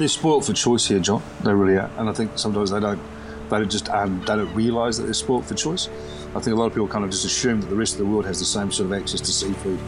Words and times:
they're 0.00 0.08
spoilt 0.08 0.46
for 0.46 0.54
choice 0.54 0.86
here, 0.86 0.98
John. 0.98 1.22
They 1.44 1.52
really 1.52 1.76
are, 1.76 1.90
and 1.98 2.08
I 2.08 2.12
think 2.12 2.38
sometimes 2.38 2.70
they 2.70 2.80
don't 2.80 3.00
they 3.50 3.64
just 3.66 3.88
um, 3.90 4.20
they 4.20 4.34
don't 4.36 4.54
realise 4.54 4.96
that 4.96 5.04
they're 5.04 5.14
spoilt 5.14 5.44
for 5.44 5.54
choice. 5.54 5.88
I 6.34 6.40
think 6.40 6.56
a 6.56 6.58
lot 6.58 6.66
of 6.66 6.72
people 6.72 6.88
kind 6.88 7.04
of 7.04 7.10
just 7.10 7.24
assume 7.24 7.60
that 7.60 7.68
the 7.68 7.76
rest 7.76 7.92
of 7.92 7.98
the 7.98 8.06
world 8.06 8.24
has 8.24 8.38
the 8.38 8.44
same 8.44 8.72
sort 8.72 8.86
of 8.86 8.98
access 8.98 9.20
to 9.20 9.32
seafood 9.32 9.78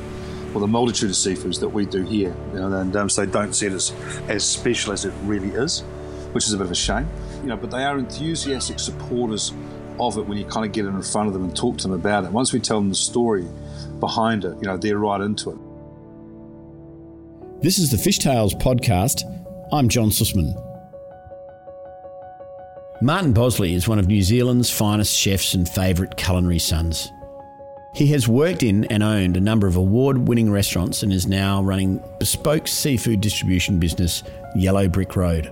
or 0.55 0.61
the 0.61 0.67
multitude 0.67 1.09
of 1.11 1.17
seafoods 1.17 1.59
that 1.61 1.69
we 1.69 1.87
do 1.87 2.03
here, 2.03 2.35
you 2.53 2.59
know, 2.59 2.73
and 2.73 2.95
um, 2.95 3.09
so 3.09 3.25
they 3.25 3.33
don't 3.33 3.55
see 3.55 3.67
it 3.67 3.73
as 3.73 3.93
as 4.29 4.45
special 4.45 4.93
as 4.93 5.05
it 5.05 5.15
really 5.23 5.49
is, 5.49 5.81
which 6.33 6.45
is 6.45 6.53
a 6.53 6.59
bit 6.59 6.67
of 6.67 6.73
a 6.73 6.77
shame, 6.77 7.09
you 7.41 7.49
know. 7.49 7.57
But 7.57 7.71
they 7.71 7.85
are 7.85 7.99
enthusiastic 7.99 8.81
supporters 8.81 9.55
of 9.99 10.19
it 10.19 10.27
when 10.27 10.37
you 10.37 10.45
kind 10.45 10.67
of 10.67 10.73
get 10.73 10.85
in 10.85 11.03
front 11.03 11.29
of 11.29 11.33
them 11.33 11.45
and 11.45 11.57
talk 11.57 11.79
to 11.79 11.85
them 11.85 11.93
about 11.93 12.25
it. 12.25 12.33
Once 12.33 12.53
we 12.53 12.61
tell 12.61 12.79
them 12.79 12.91
the 12.91 12.95
story 12.95 13.47
behind 13.99 14.45
it, 14.45 14.57
you 14.57 14.67
know, 14.67 14.77
they're 14.77 14.99
right 14.99 15.23
into 15.23 15.53
it. 15.53 15.59
This 17.63 17.79
is 17.79 17.91
the 17.91 17.99
Fish 17.99 18.19
Tales 18.19 18.55
podcast. 18.55 19.42
I'm 19.75 19.89
John 19.89 20.11
Sussman. 20.11 20.55
Martin 23.01 23.33
Bosley 23.33 23.73
is 23.73 23.89
one 23.89 23.99
of 23.99 24.07
New 24.07 24.21
Zealand's 24.21 24.71
finest 24.71 25.19
chefs 25.19 25.55
and 25.55 25.67
favourite 25.67 26.19
culinary 26.19 26.59
sons. 26.59 27.11
He 27.95 28.09
has 28.09 28.29
worked 28.29 28.63
in 28.63 28.85
and 28.93 29.03
owned 29.03 29.39
a 29.39 29.41
number 29.41 29.67
of 29.67 29.77
award 29.77 30.29
winning 30.29 30.53
restaurants 30.53 31.03
and 31.03 31.11
is 31.11 31.27
now 31.27 31.63
running 31.63 32.05
bespoke 32.19 32.69
seafood 32.69 33.23
distribution 33.23 33.79
business 33.79 34.23
Yellow 34.55 34.89
Brick 34.89 35.17
Road. 35.17 35.51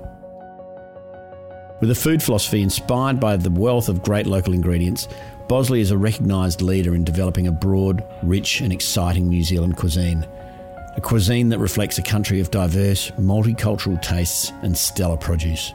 With 1.80 1.90
a 1.90 1.94
food 1.94 2.22
philosophy 2.22 2.60
inspired 2.60 3.20
by 3.20 3.38
the 3.38 3.48
wealth 3.48 3.88
of 3.88 4.02
great 4.02 4.26
local 4.26 4.52
ingredients, 4.52 5.08
Bosley 5.48 5.80
is 5.80 5.92
a 5.92 5.96
recognised 5.96 6.60
leader 6.60 6.94
in 6.94 7.04
developing 7.04 7.46
a 7.46 7.52
broad, 7.52 8.04
rich, 8.22 8.60
and 8.60 8.70
exciting 8.70 9.30
New 9.30 9.42
Zealand 9.42 9.78
cuisine. 9.78 10.28
A 10.96 11.00
cuisine 11.00 11.48
that 11.50 11.58
reflects 11.58 11.98
a 11.98 12.02
country 12.02 12.40
of 12.40 12.50
diverse, 12.50 13.10
multicultural 13.12 14.00
tastes 14.02 14.52
and 14.62 14.76
stellar 14.76 15.16
produce. 15.16 15.72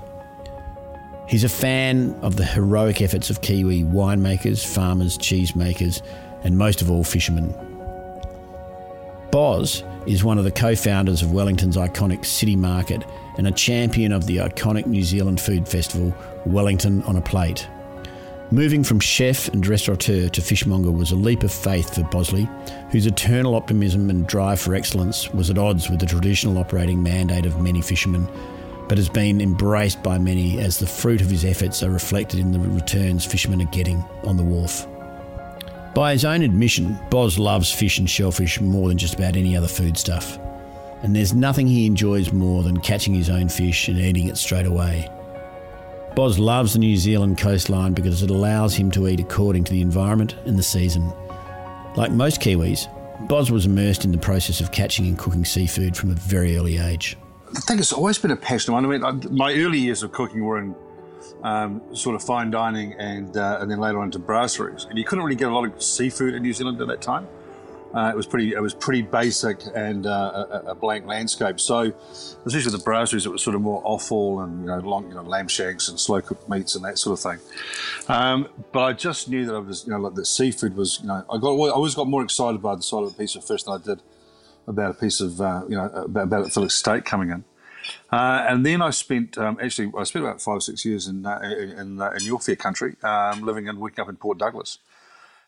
He's 1.27 1.43
a 1.43 1.49
fan 1.49 2.13
of 2.21 2.35
the 2.35 2.45
heroic 2.45 3.01
efforts 3.01 3.29
of 3.29 3.41
Kiwi 3.41 3.83
winemakers, 3.83 4.65
farmers, 4.65 5.17
cheesemakers, 5.17 6.01
and 6.43 6.57
most 6.57 6.81
of 6.81 6.91
all, 6.91 7.03
fishermen. 7.03 7.53
Boz 9.31 9.83
is 10.05 10.23
one 10.23 10.37
of 10.37 10.43
the 10.43 10.51
co 10.51 10.75
founders 10.75 11.21
of 11.21 11.31
Wellington's 11.31 11.77
iconic 11.77 12.23
City 12.25 12.55
Market 12.55 13.03
and 13.37 13.47
a 13.47 13.51
champion 13.51 14.11
of 14.11 14.27
the 14.27 14.37
iconic 14.37 14.85
New 14.85 15.03
Zealand 15.03 15.41
food 15.41 15.67
festival, 15.67 16.13
Wellington 16.45 17.01
on 17.03 17.15
a 17.15 17.21
Plate. 17.21 17.67
Moving 18.51 18.83
from 18.83 18.99
chef 18.99 19.47
and 19.49 19.65
restaurateur 19.65 20.29
to 20.29 20.41
fishmonger 20.41 20.91
was 20.91 21.11
a 21.11 21.15
leap 21.15 21.43
of 21.43 21.51
faith 21.51 21.95
for 21.95 22.03
Bosley, 22.03 22.47
whose 22.91 23.07
eternal 23.07 23.55
optimism 23.55 24.09
and 24.09 24.27
drive 24.27 24.59
for 24.59 24.75
excellence 24.75 25.31
was 25.31 25.49
at 25.49 25.57
odds 25.57 25.89
with 25.89 25.99
the 25.99 26.05
traditional 26.05 26.57
operating 26.57 27.01
mandate 27.01 27.45
of 27.45 27.59
many 27.59 27.81
fishermen 27.81 28.27
but 28.87 28.97
has 28.97 29.09
been 29.09 29.41
embraced 29.41 30.01
by 30.03 30.17
many 30.17 30.59
as 30.59 30.77
the 30.77 30.87
fruit 30.87 31.21
of 31.21 31.29
his 31.29 31.45
efforts 31.45 31.81
are 31.83 31.89
reflected 31.89 32.39
in 32.39 32.51
the 32.51 32.59
returns 32.59 33.25
fishermen 33.25 33.61
are 33.61 33.71
getting 33.71 34.03
on 34.23 34.37
the 34.37 34.43
wharf. 34.43 34.87
By 35.93 36.11
his 36.11 36.25
own 36.25 36.41
admission, 36.41 36.99
Boz 37.09 37.39
loves 37.39 37.71
fish 37.71 37.99
and 37.99 38.09
shellfish 38.09 38.59
more 38.59 38.89
than 38.89 38.97
just 38.97 39.15
about 39.15 39.37
any 39.37 39.55
other 39.55 39.67
foodstuff. 39.67 40.37
And 41.01 41.15
there's 41.15 41.33
nothing 41.33 41.67
he 41.67 41.85
enjoys 41.85 42.33
more 42.33 42.63
than 42.63 42.79
catching 42.79 43.13
his 43.13 43.29
own 43.29 43.49
fish 43.49 43.87
and 43.87 43.97
eating 43.97 44.27
it 44.27 44.37
straight 44.37 44.65
away. 44.65 45.09
Boz 46.15 46.39
loves 46.39 46.73
the 46.73 46.79
New 46.79 46.95
Zealand 46.95 47.37
coastline 47.37 47.91
because 47.91 48.23
it 48.23 48.29
allows 48.29 48.73
him 48.73 48.89
to 48.91 49.09
eat 49.09 49.19
according 49.19 49.65
to 49.65 49.71
the 49.73 49.81
environment 49.81 50.35
and 50.45 50.57
the 50.57 50.63
season. 50.63 51.11
Like 51.97 52.11
most 52.11 52.39
Kiwis, 52.39 52.87
Boz 53.27 53.51
was 53.51 53.65
immersed 53.65 54.05
in 54.05 54.13
the 54.13 54.17
process 54.17 54.61
of 54.61 54.71
catching 54.71 55.07
and 55.07 55.17
cooking 55.19 55.43
seafood 55.43 55.97
from 55.97 56.11
a 56.11 56.13
very 56.13 56.55
early 56.55 56.77
age. 56.77 57.17
I 57.55 57.59
think 57.59 57.81
it's 57.81 57.91
always 57.91 58.17
been 58.17 58.31
a 58.31 58.37
passion. 58.37 58.73
I 58.73 58.79
mean, 58.79 59.01
my 59.31 59.53
early 59.53 59.79
years 59.79 60.03
of 60.03 60.13
cooking 60.13 60.43
were 60.43 60.59
in 60.59 60.73
um, 61.43 61.81
sort 61.93 62.15
of 62.15 62.23
fine 62.23 62.49
dining 62.49 62.93
and 62.93 63.35
uh, 63.35 63.57
and 63.59 63.69
then 63.69 63.79
later 63.79 63.99
on 63.99 64.11
to 64.11 64.19
brasseries. 64.19 64.87
And 64.89 64.97
you 64.97 65.03
couldn't 65.03 65.23
really 65.23 65.35
get 65.35 65.49
a 65.49 65.53
lot 65.53 65.65
of 65.65 65.81
seafood 65.81 66.33
in 66.33 66.43
New 66.43 66.53
Zealand 66.53 66.79
at 66.81 66.87
that 66.87 67.01
time. 67.01 67.27
Uh, 67.95 68.09
it 68.09 68.15
was 68.15 68.27
pretty 68.27 68.51
it 68.51 68.61
was 68.61 68.73
pretty 68.73 69.01
basic 69.01 69.57
and 69.73 70.05
uh, 70.05 70.45
a, 70.51 70.57
a, 70.71 70.75
blank 70.75 71.05
landscape. 71.05 71.61
So, 71.61 71.93
especially 72.45 72.71
the 72.71 72.83
brasseries, 72.83 73.25
it 73.25 73.29
was 73.29 73.41
sort 73.41 73.55
of 73.55 73.61
more 73.61 73.81
offal 73.85 74.41
and 74.41 74.61
you 74.61 74.67
know 74.67 74.79
long 74.79 75.07
you 75.07 75.15
know 75.15 75.21
lamb 75.21 75.47
shanks 75.47 75.87
and 75.87 75.97
slow 75.97 76.21
cooked 76.21 76.49
meats 76.49 76.75
and 76.75 76.83
that 76.83 76.99
sort 76.99 77.17
of 77.17 77.23
thing. 77.23 77.39
Um, 78.09 78.49
but 78.73 78.81
I 78.81 78.91
just 78.91 79.29
knew 79.29 79.45
that 79.45 79.55
I 79.55 79.59
was 79.59 79.85
you 79.85 79.93
know 79.93 79.99
like 79.99 80.15
the 80.15 80.25
seafood 80.25 80.75
was 80.75 80.99
you 81.01 81.07
know 81.07 81.23
I 81.31 81.37
got 81.37 81.51
I 81.51 81.69
always 81.71 81.95
got 81.95 82.07
more 82.07 82.21
excited 82.21 82.61
by 82.61 82.75
the 82.75 82.83
sight 82.83 83.03
of 83.03 83.11
a 83.11 83.13
piece 83.13 83.33
of 83.35 83.45
fish 83.45 83.63
than 83.63 83.75
I 83.75 83.77
did 83.81 84.01
about 84.67 84.91
a 84.91 84.93
piece 84.95 85.21
of 85.21 85.39
uh, 85.39 85.63
you 85.69 85.77
know 85.77 85.85
about, 85.85 86.23
about 86.23 86.47
a 86.47 86.49
fillet 86.49 86.67
steak 86.67 87.05
coming 87.05 87.29
in. 87.29 87.45
Uh, 88.11 88.45
and 88.49 88.65
then 88.65 88.81
I 88.81 88.89
spent 88.89 89.37
um, 89.37 89.57
actually 89.61 89.93
I 89.97 90.03
spent 90.03 90.25
about 90.25 90.41
five 90.41 90.63
six 90.63 90.83
years 90.83 91.07
in 91.07 91.25
uh, 91.25 91.39
in, 91.41 92.01
uh, 92.01 92.09
in 92.09 92.25
your 92.25 92.41
fair 92.41 92.57
country, 92.57 92.97
um, 93.03 93.41
living 93.41 93.69
and 93.69 93.79
working 93.79 94.01
up 94.01 94.09
in 94.09 94.17
Port 94.17 94.37
Douglas. 94.37 94.79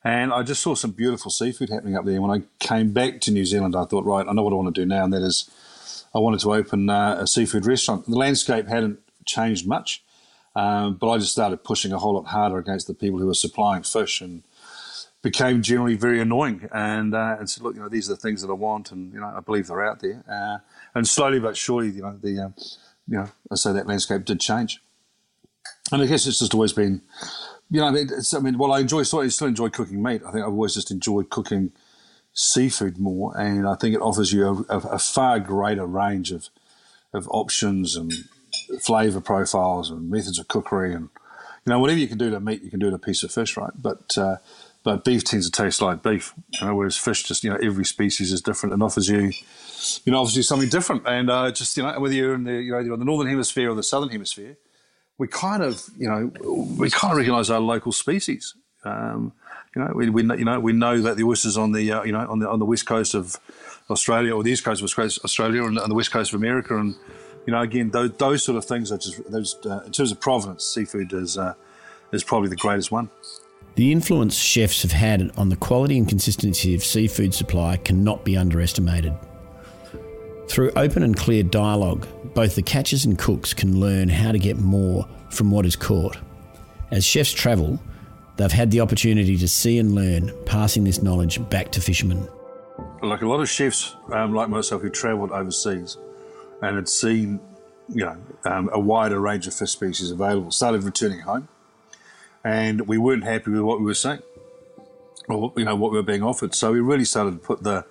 And 0.07 0.31
I 0.31 0.41
just 0.41 0.63
saw 0.63 0.73
some 0.73 0.91
beautiful 0.91 1.29
seafood 1.29 1.69
happening 1.69 1.97
up 1.97 2.05
there. 2.05 2.21
When 2.21 2.31
I 2.31 2.45
came 2.59 2.93
back 2.93 3.19
to 3.21 3.31
New 3.31 3.43
Zealand, 3.43 3.75
I 3.75 3.83
thought, 3.83 4.05
right, 4.05 4.25
I 4.25 4.31
know 4.31 4.41
what 4.41 4.53
I 4.53 4.55
want 4.55 4.73
to 4.73 4.81
do 4.81 4.85
now, 4.85 5.03
and 5.03 5.11
that 5.11 5.21
is, 5.21 5.51
I 6.15 6.19
wanted 6.19 6.39
to 6.39 6.53
open 6.53 6.89
uh, 6.89 7.17
a 7.19 7.27
seafood 7.27 7.65
restaurant. 7.65 8.05
The 8.05 8.15
landscape 8.15 8.69
hadn't 8.69 8.99
changed 9.25 9.67
much, 9.67 10.01
um, 10.55 10.95
but 10.95 11.09
I 11.09 11.17
just 11.17 11.33
started 11.33 11.61
pushing 11.61 11.91
a 11.91 11.99
whole 11.99 12.13
lot 12.13 12.27
harder 12.27 12.57
against 12.57 12.87
the 12.87 12.93
people 12.93 13.19
who 13.19 13.25
were 13.25 13.33
supplying 13.33 13.83
fish 13.83 14.21
and 14.21 14.43
became 15.21 15.61
generally 15.61 15.95
very 15.95 16.21
annoying 16.21 16.69
and 16.71 17.13
uh, 17.13 17.35
and 17.37 17.49
said, 17.49 17.63
look, 17.63 17.75
you 17.75 17.81
know, 17.81 17.89
these 17.89 18.09
are 18.09 18.13
the 18.13 18.21
things 18.21 18.41
that 18.41 18.49
I 18.49 18.53
want, 18.53 18.93
and 18.93 19.11
you 19.11 19.19
know, 19.19 19.33
I 19.35 19.41
believe 19.41 19.67
they're 19.67 19.85
out 19.85 19.99
there. 19.99 20.23
Uh, 20.25 20.59
and 20.95 21.05
slowly 21.05 21.41
but 21.41 21.57
surely, 21.57 21.89
you 21.89 22.03
know, 22.03 22.17
the 22.23 22.45
um, 22.45 22.53
you 23.09 23.17
know, 23.17 23.27
I 23.51 23.55
say 23.55 23.73
that 23.73 23.87
landscape 23.87 24.23
did 24.23 24.39
change. 24.39 24.81
And 25.91 26.01
I 26.01 26.05
guess 26.05 26.27
it's 26.27 26.39
just 26.39 26.53
always 26.53 26.73
been, 26.73 27.01
you 27.69 27.81
know, 27.81 27.87
I 27.87 27.91
mean, 27.91 28.09
I 28.33 28.39
mean, 28.39 28.57
well, 28.57 28.71
I 28.71 28.79
enjoy, 28.79 29.03
still, 29.03 29.19
I 29.19 29.27
still 29.27 29.47
enjoy 29.47 29.69
cooking 29.69 30.01
meat. 30.01 30.21
I 30.25 30.31
think 30.31 30.43
I've 30.43 30.51
always 30.51 30.73
just 30.73 30.91
enjoyed 30.91 31.29
cooking 31.29 31.71
seafood 32.33 32.97
more, 32.97 33.37
and 33.37 33.67
I 33.67 33.75
think 33.75 33.95
it 33.95 34.01
offers 34.01 34.31
you 34.31 34.65
a, 34.69 34.77
a, 34.77 34.99
far 34.99 35.39
greater 35.39 35.85
range 35.85 36.31
of 36.31 36.49
of 37.13 37.27
options 37.29 37.95
and 37.95 38.13
flavor 38.81 39.21
profiles 39.21 39.89
and 39.89 40.09
methods 40.09 40.37
of 40.37 40.47
cookery 40.47 40.93
and 40.93 41.09
you 41.65 41.71
know 41.71 41.79
whatever 41.79 41.97
you 41.97 42.07
can 42.07 42.17
do 42.17 42.29
to 42.29 42.39
meat 42.39 42.61
you 42.61 42.69
can 42.69 42.79
do 42.79 42.89
to 42.89 42.97
a 42.97 42.99
piece 42.99 43.23
of 43.23 43.31
fish 43.31 43.55
right 43.55 43.71
but 43.81 44.17
uh, 44.17 44.35
but 44.87 45.03
beef 45.03 45.21
tends 45.25 45.49
to 45.49 45.51
taste 45.51 45.81
like 45.81 46.01
beef, 46.01 46.33
you 46.61 46.65
know, 46.65 46.73
whereas 46.73 46.95
fish 46.95 47.23
just, 47.23 47.43
you 47.43 47.49
know, 47.49 47.57
every 47.61 47.83
species 47.83 48.31
is 48.31 48.41
different 48.41 48.71
and 48.71 48.81
offers 48.81 49.09
you, 49.09 49.33
you 50.05 50.13
know, 50.13 50.19
obviously 50.19 50.43
something 50.43 50.69
different. 50.69 51.03
And 51.05 51.29
uh, 51.29 51.51
just, 51.51 51.75
you 51.75 51.83
know, 51.83 51.99
whether 51.99 52.15
you're 52.15 52.35
in 52.35 52.45
the, 52.45 52.53
you 52.53 52.71
know, 52.71 52.95
the 52.95 53.03
northern 53.03 53.27
hemisphere 53.27 53.69
or 53.69 53.75
the 53.75 53.83
southern 53.83 54.07
hemisphere, 54.07 54.55
we 55.17 55.27
kind 55.27 55.63
of, 55.63 55.83
you 55.97 56.07
know, 56.07 56.31
we 56.77 56.89
kind 56.89 57.11
of 57.11 57.17
recognise 57.17 57.49
our 57.49 57.59
local 57.59 57.91
species. 57.91 58.55
Um, 58.83 59.33
you 59.75 59.83
know, 59.83 59.91
we, 59.93 60.09
we, 60.09 60.21
you 60.23 60.45
know, 60.45 60.59
we 60.59 60.73
know 60.73 61.01
that 61.01 61.17
the 61.17 61.23
oysters 61.23 61.57
on 61.57 61.71
the, 61.71 61.91
uh, 61.91 62.03
you 62.03 62.11
know, 62.11 62.25
on 62.29 62.39
the 62.39 62.49
on 62.49 62.59
the 62.59 62.65
west 62.65 62.85
coast 62.85 63.13
of 63.13 63.37
Australia 63.89 64.35
or 64.35 64.43
the 64.43 64.51
east 64.51 64.63
coast 64.63 64.81
of 64.81 64.99
Australia 65.23 65.63
and 65.65 65.77
on 65.79 65.89
the 65.89 65.95
west 65.95 66.11
coast 66.11 66.33
of 66.33 66.39
America, 66.39 66.77
and 66.77 66.95
you 67.45 67.53
know, 67.53 67.61
again, 67.61 67.91
those, 67.91 68.11
those 68.13 68.43
sort 68.43 68.57
of 68.57 68.65
things 68.65 68.91
are 68.91 68.97
just 68.97 69.31
those 69.31 69.57
uh, 69.65 69.81
in 69.85 69.91
terms 69.91 70.11
of 70.11 70.19
provenance, 70.19 70.65
seafood 70.65 71.13
is 71.13 71.37
uh, 71.37 71.53
is 72.11 72.23
probably 72.23 72.49
the 72.49 72.55
greatest 72.55 72.91
one. 72.91 73.09
The 73.75 73.91
influence 73.91 74.35
chefs 74.35 74.81
have 74.81 74.91
had 74.91 75.31
on 75.37 75.49
the 75.49 75.55
quality 75.55 75.97
and 75.97 76.09
consistency 76.09 76.73
of 76.73 76.83
seafood 76.83 77.33
supply 77.33 77.77
cannot 77.77 78.25
be 78.25 78.35
underestimated. 78.35 79.13
Through 80.47 80.71
open 80.75 81.03
and 81.03 81.15
clear 81.15 81.43
dialogue, 81.43 82.07
both 82.33 82.55
the 82.55 82.61
catchers 82.61 83.05
and 83.05 83.17
cooks 83.17 83.53
can 83.53 83.79
learn 83.79 84.09
how 84.09 84.31
to 84.31 84.39
get 84.39 84.57
more 84.57 85.07
from 85.29 85.51
what 85.51 85.65
is 85.65 85.75
caught. 85.75 86.17
As 86.91 87.05
chefs 87.05 87.31
travel, 87.31 87.79
they've 88.37 88.51
had 88.51 88.71
the 88.71 88.79
opportunity 88.79 89.37
to 89.37 89.47
see 89.47 89.77
and 89.77 89.93
learn, 89.93 90.31
passing 90.45 90.83
this 90.83 91.01
knowledge 91.01 91.47
back 91.49 91.71
to 91.73 91.81
fishermen. 91.81 92.27
Like 93.01 93.21
a 93.21 93.27
lot 93.27 93.41
of 93.41 93.49
chefs, 93.49 93.95
um, 94.11 94.33
like 94.33 94.49
myself, 94.49 94.81
who 94.81 94.89
travelled 94.89 95.31
overseas 95.31 95.97
and 96.61 96.75
had 96.75 96.89
seen, 96.89 97.39
you 97.89 98.05
know, 98.05 98.17
um, 98.45 98.69
a 98.71 98.79
wider 98.79 99.19
range 99.19 99.47
of 99.47 99.53
fish 99.53 99.71
species 99.71 100.11
available, 100.11 100.51
started 100.51 100.83
returning 100.83 101.19
home 101.19 101.49
and 102.43 102.87
we 102.87 102.97
weren't 102.97 103.23
happy 103.23 103.51
with 103.51 103.61
what 103.61 103.79
we 103.79 103.85
were 103.85 103.93
seeing 103.93 104.21
or 105.27 105.51
you 105.57 105.65
know 105.65 105.75
what 105.75 105.91
we 105.91 105.97
were 105.97 106.03
being 106.03 106.23
offered. 106.23 106.55
So 106.55 106.71
we 106.71 106.79
really 106.79 107.05
started 107.05 107.31
to 107.31 107.37
put 107.37 107.63
the 107.63 107.85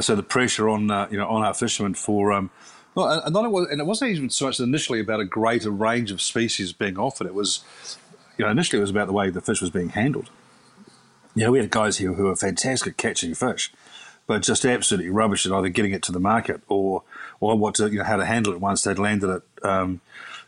so 0.00 0.14
the 0.14 0.22
pressure 0.22 0.68
on 0.68 0.90
uh, 0.90 1.08
you 1.10 1.18
know 1.18 1.28
on 1.28 1.42
our 1.42 1.54
fishermen 1.54 1.94
for 1.94 2.32
um, 2.32 2.50
well, 2.94 3.22
and, 3.24 3.32
not, 3.32 3.44
and 3.44 3.80
it 3.80 3.86
wasn't 3.86 4.10
even 4.10 4.30
so 4.30 4.46
much 4.46 4.60
initially 4.60 5.00
about 5.00 5.20
a 5.20 5.24
greater 5.24 5.70
range 5.70 6.10
of 6.10 6.20
species 6.20 6.72
being 6.72 6.98
offered. 6.98 7.26
It 7.26 7.34
was 7.34 7.64
you 8.38 8.44
know 8.44 8.50
initially 8.50 8.78
it 8.78 8.82
was 8.82 8.90
about 8.90 9.06
the 9.06 9.12
way 9.12 9.30
the 9.30 9.40
fish 9.40 9.60
was 9.60 9.70
being 9.70 9.90
handled. 9.90 10.30
You 11.34 11.44
know, 11.46 11.52
we 11.52 11.58
had 11.58 11.70
guys 11.70 11.96
here 11.98 12.12
who 12.12 12.24
were 12.24 12.36
fantastic 12.36 12.92
at 12.92 12.96
catching 12.98 13.34
fish, 13.34 13.72
but 14.26 14.42
just 14.42 14.66
absolutely 14.66 15.10
rubbish 15.10 15.46
at 15.46 15.52
either 15.52 15.70
getting 15.70 15.92
it 15.92 16.02
to 16.04 16.12
the 16.12 16.20
market 16.20 16.60
or 16.68 17.02
or 17.40 17.56
what 17.56 17.74
to 17.76 17.88
you 17.88 17.98
know 17.98 18.04
how 18.04 18.16
to 18.16 18.26
handle 18.26 18.52
it 18.52 18.60
once 18.60 18.82
they'd 18.82 18.98
landed 18.98 19.36
it. 19.36 19.64
Um, 19.64 20.00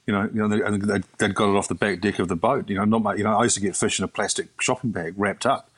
you 0.06 0.12
know, 0.12 0.28
you 0.32 0.46
know, 0.46 0.48
they, 0.48 0.76
they, 0.76 1.02
they'd 1.18 1.34
got 1.34 1.48
it 1.48 1.56
off 1.56 1.68
the 1.68 1.74
back 1.74 2.00
deck 2.00 2.18
of 2.18 2.28
the 2.28 2.36
boat. 2.36 2.68
You 2.68 2.76
know, 2.76 2.84
not 2.84 3.02
my, 3.02 3.14
you 3.14 3.24
know, 3.24 3.38
I 3.38 3.44
used 3.44 3.54
to 3.54 3.62
get 3.62 3.74
fish 3.74 3.98
in 3.98 4.04
a 4.04 4.08
plastic 4.08 4.48
shopping 4.60 4.90
bag 4.90 5.14
wrapped 5.16 5.46
up, 5.46 5.70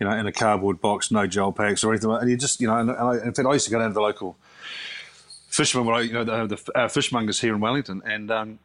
you 0.00 0.06
know, 0.06 0.12
in 0.16 0.26
a 0.26 0.32
cardboard 0.32 0.80
box, 0.80 1.10
no 1.10 1.26
gel 1.26 1.52
packs 1.52 1.82
or 1.84 1.92
anything. 1.92 2.10
And 2.10 2.30
you 2.30 2.36
just, 2.36 2.60
you 2.60 2.66
know, 2.66 2.76
and, 2.76 2.90
I, 2.90 3.14
in 3.24 3.34
fact, 3.34 3.48
I 3.48 3.52
used 3.52 3.66
to 3.66 3.70
go 3.70 3.78
down 3.78 3.90
to 3.90 3.94
the 3.94 4.00
local 4.00 4.36
fishermen, 5.48 5.86
you 6.06 6.12
know, 6.12 6.24
the, 6.24 6.46
the 6.46 6.78
uh, 6.78 6.88
fishmongers 6.88 7.40
here 7.40 7.54
in 7.54 7.60
Wellington, 7.60 8.02
and 8.04 8.30
um, 8.30 8.58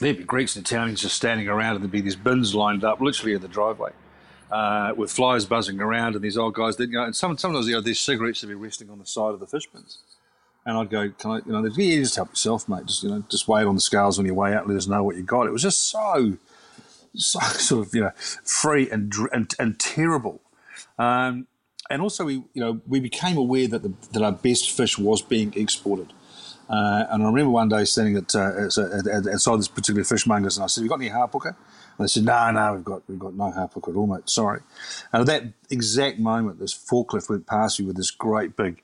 there'd 0.00 0.18
be 0.18 0.24
Greeks 0.24 0.56
and 0.56 0.66
Italians 0.66 1.00
just 1.00 1.16
standing 1.16 1.48
around, 1.48 1.76
and 1.76 1.84
there'd 1.84 1.92
be 1.92 2.00
these 2.00 2.16
bins 2.16 2.54
lined 2.54 2.82
up, 2.82 3.00
literally 3.00 3.34
in 3.34 3.42
the 3.42 3.48
driveway, 3.48 3.92
uh, 4.50 4.92
with 4.96 5.12
flies 5.12 5.44
buzzing 5.44 5.80
around, 5.80 6.14
and 6.14 6.24
these 6.24 6.36
old 6.38 6.54
guys, 6.54 6.76
that, 6.76 6.88
you 6.88 6.96
know, 6.96 7.04
and 7.04 7.14
some, 7.14 7.36
sometimes 7.38 7.68
you 7.68 7.74
know, 7.74 7.80
these 7.80 8.00
cigarettes 8.00 8.42
would 8.42 8.48
be 8.48 8.54
resting 8.54 8.90
on 8.90 8.98
the 8.98 9.06
side 9.06 9.34
of 9.34 9.40
the 9.40 9.46
fish 9.46 9.66
bins. 9.66 9.98
And 10.64 10.78
I'd 10.78 10.90
go, 10.90 11.10
can 11.10 11.30
I, 11.32 11.36
you 11.38 11.52
know, 11.52 11.60
they'd 11.60 11.76
yeah, 11.76 12.00
just 12.02 12.14
help 12.14 12.30
yourself, 12.30 12.68
mate. 12.68 12.86
Just, 12.86 13.02
you 13.02 13.08
know, 13.08 13.24
just 13.28 13.48
weigh 13.48 13.62
it 13.62 13.66
on 13.66 13.74
the 13.74 13.80
scales 13.80 14.20
on 14.20 14.26
your 14.26 14.36
way 14.36 14.54
out. 14.54 14.68
Let 14.68 14.76
us 14.76 14.86
know 14.86 15.02
what 15.02 15.16
you 15.16 15.22
got. 15.22 15.48
It 15.48 15.52
was 15.52 15.62
just 15.62 15.88
so, 15.88 16.38
so 17.14 17.40
sort 17.40 17.86
of, 17.86 17.94
you 17.94 18.02
know, 18.02 18.12
free 18.44 18.90
and 18.90 19.12
and, 19.32 19.54
and 19.58 19.78
terrible. 19.78 20.40
Um, 20.98 21.46
and 21.90 22.00
also, 22.00 22.24
we, 22.24 22.34
you 22.34 22.60
know, 22.62 22.80
we 22.86 23.00
became 23.00 23.36
aware 23.36 23.68
that 23.68 23.82
the, 23.82 23.92
that 24.12 24.22
our 24.22 24.32
best 24.32 24.70
fish 24.70 24.98
was 24.98 25.20
being 25.20 25.52
exported. 25.54 26.12
Uh, 26.70 27.04
and 27.10 27.22
I 27.22 27.26
remember 27.26 27.50
one 27.50 27.68
day 27.68 27.84
standing 27.84 28.16
at, 28.16 28.34
uh, 28.34 29.30
outside 29.30 29.58
this 29.58 29.68
particular 29.68 30.04
fishmonger's, 30.04 30.56
and 30.56 30.64
I 30.64 30.68
said, 30.68 30.82
"You 30.82 30.88
got 30.88 31.00
any 31.00 31.10
hapuka?" 31.10 31.48
And 31.48 31.56
they 31.98 32.06
said, 32.06 32.24
"No, 32.24 32.50
no, 32.50 32.74
we've 32.74 32.84
got 32.84 33.02
we've 33.08 33.18
got 33.18 33.34
no 33.34 33.52
hapuka 33.52 33.90
at 33.90 33.96
all, 33.96 34.06
mate. 34.06 34.30
Sorry." 34.30 34.60
And 35.12 35.20
at 35.22 35.26
that 35.26 35.52
exact 35.70 36.18
moment, 36.18 36.60
this 36.60 36.72
forklift 36.72 37.28
went 37.28 37.46
past 37.46 37.78
me 37.78 37.86
with 37.86 37.96
this 37.96 38.10
great 38.10 38.56
big 38.56 38.82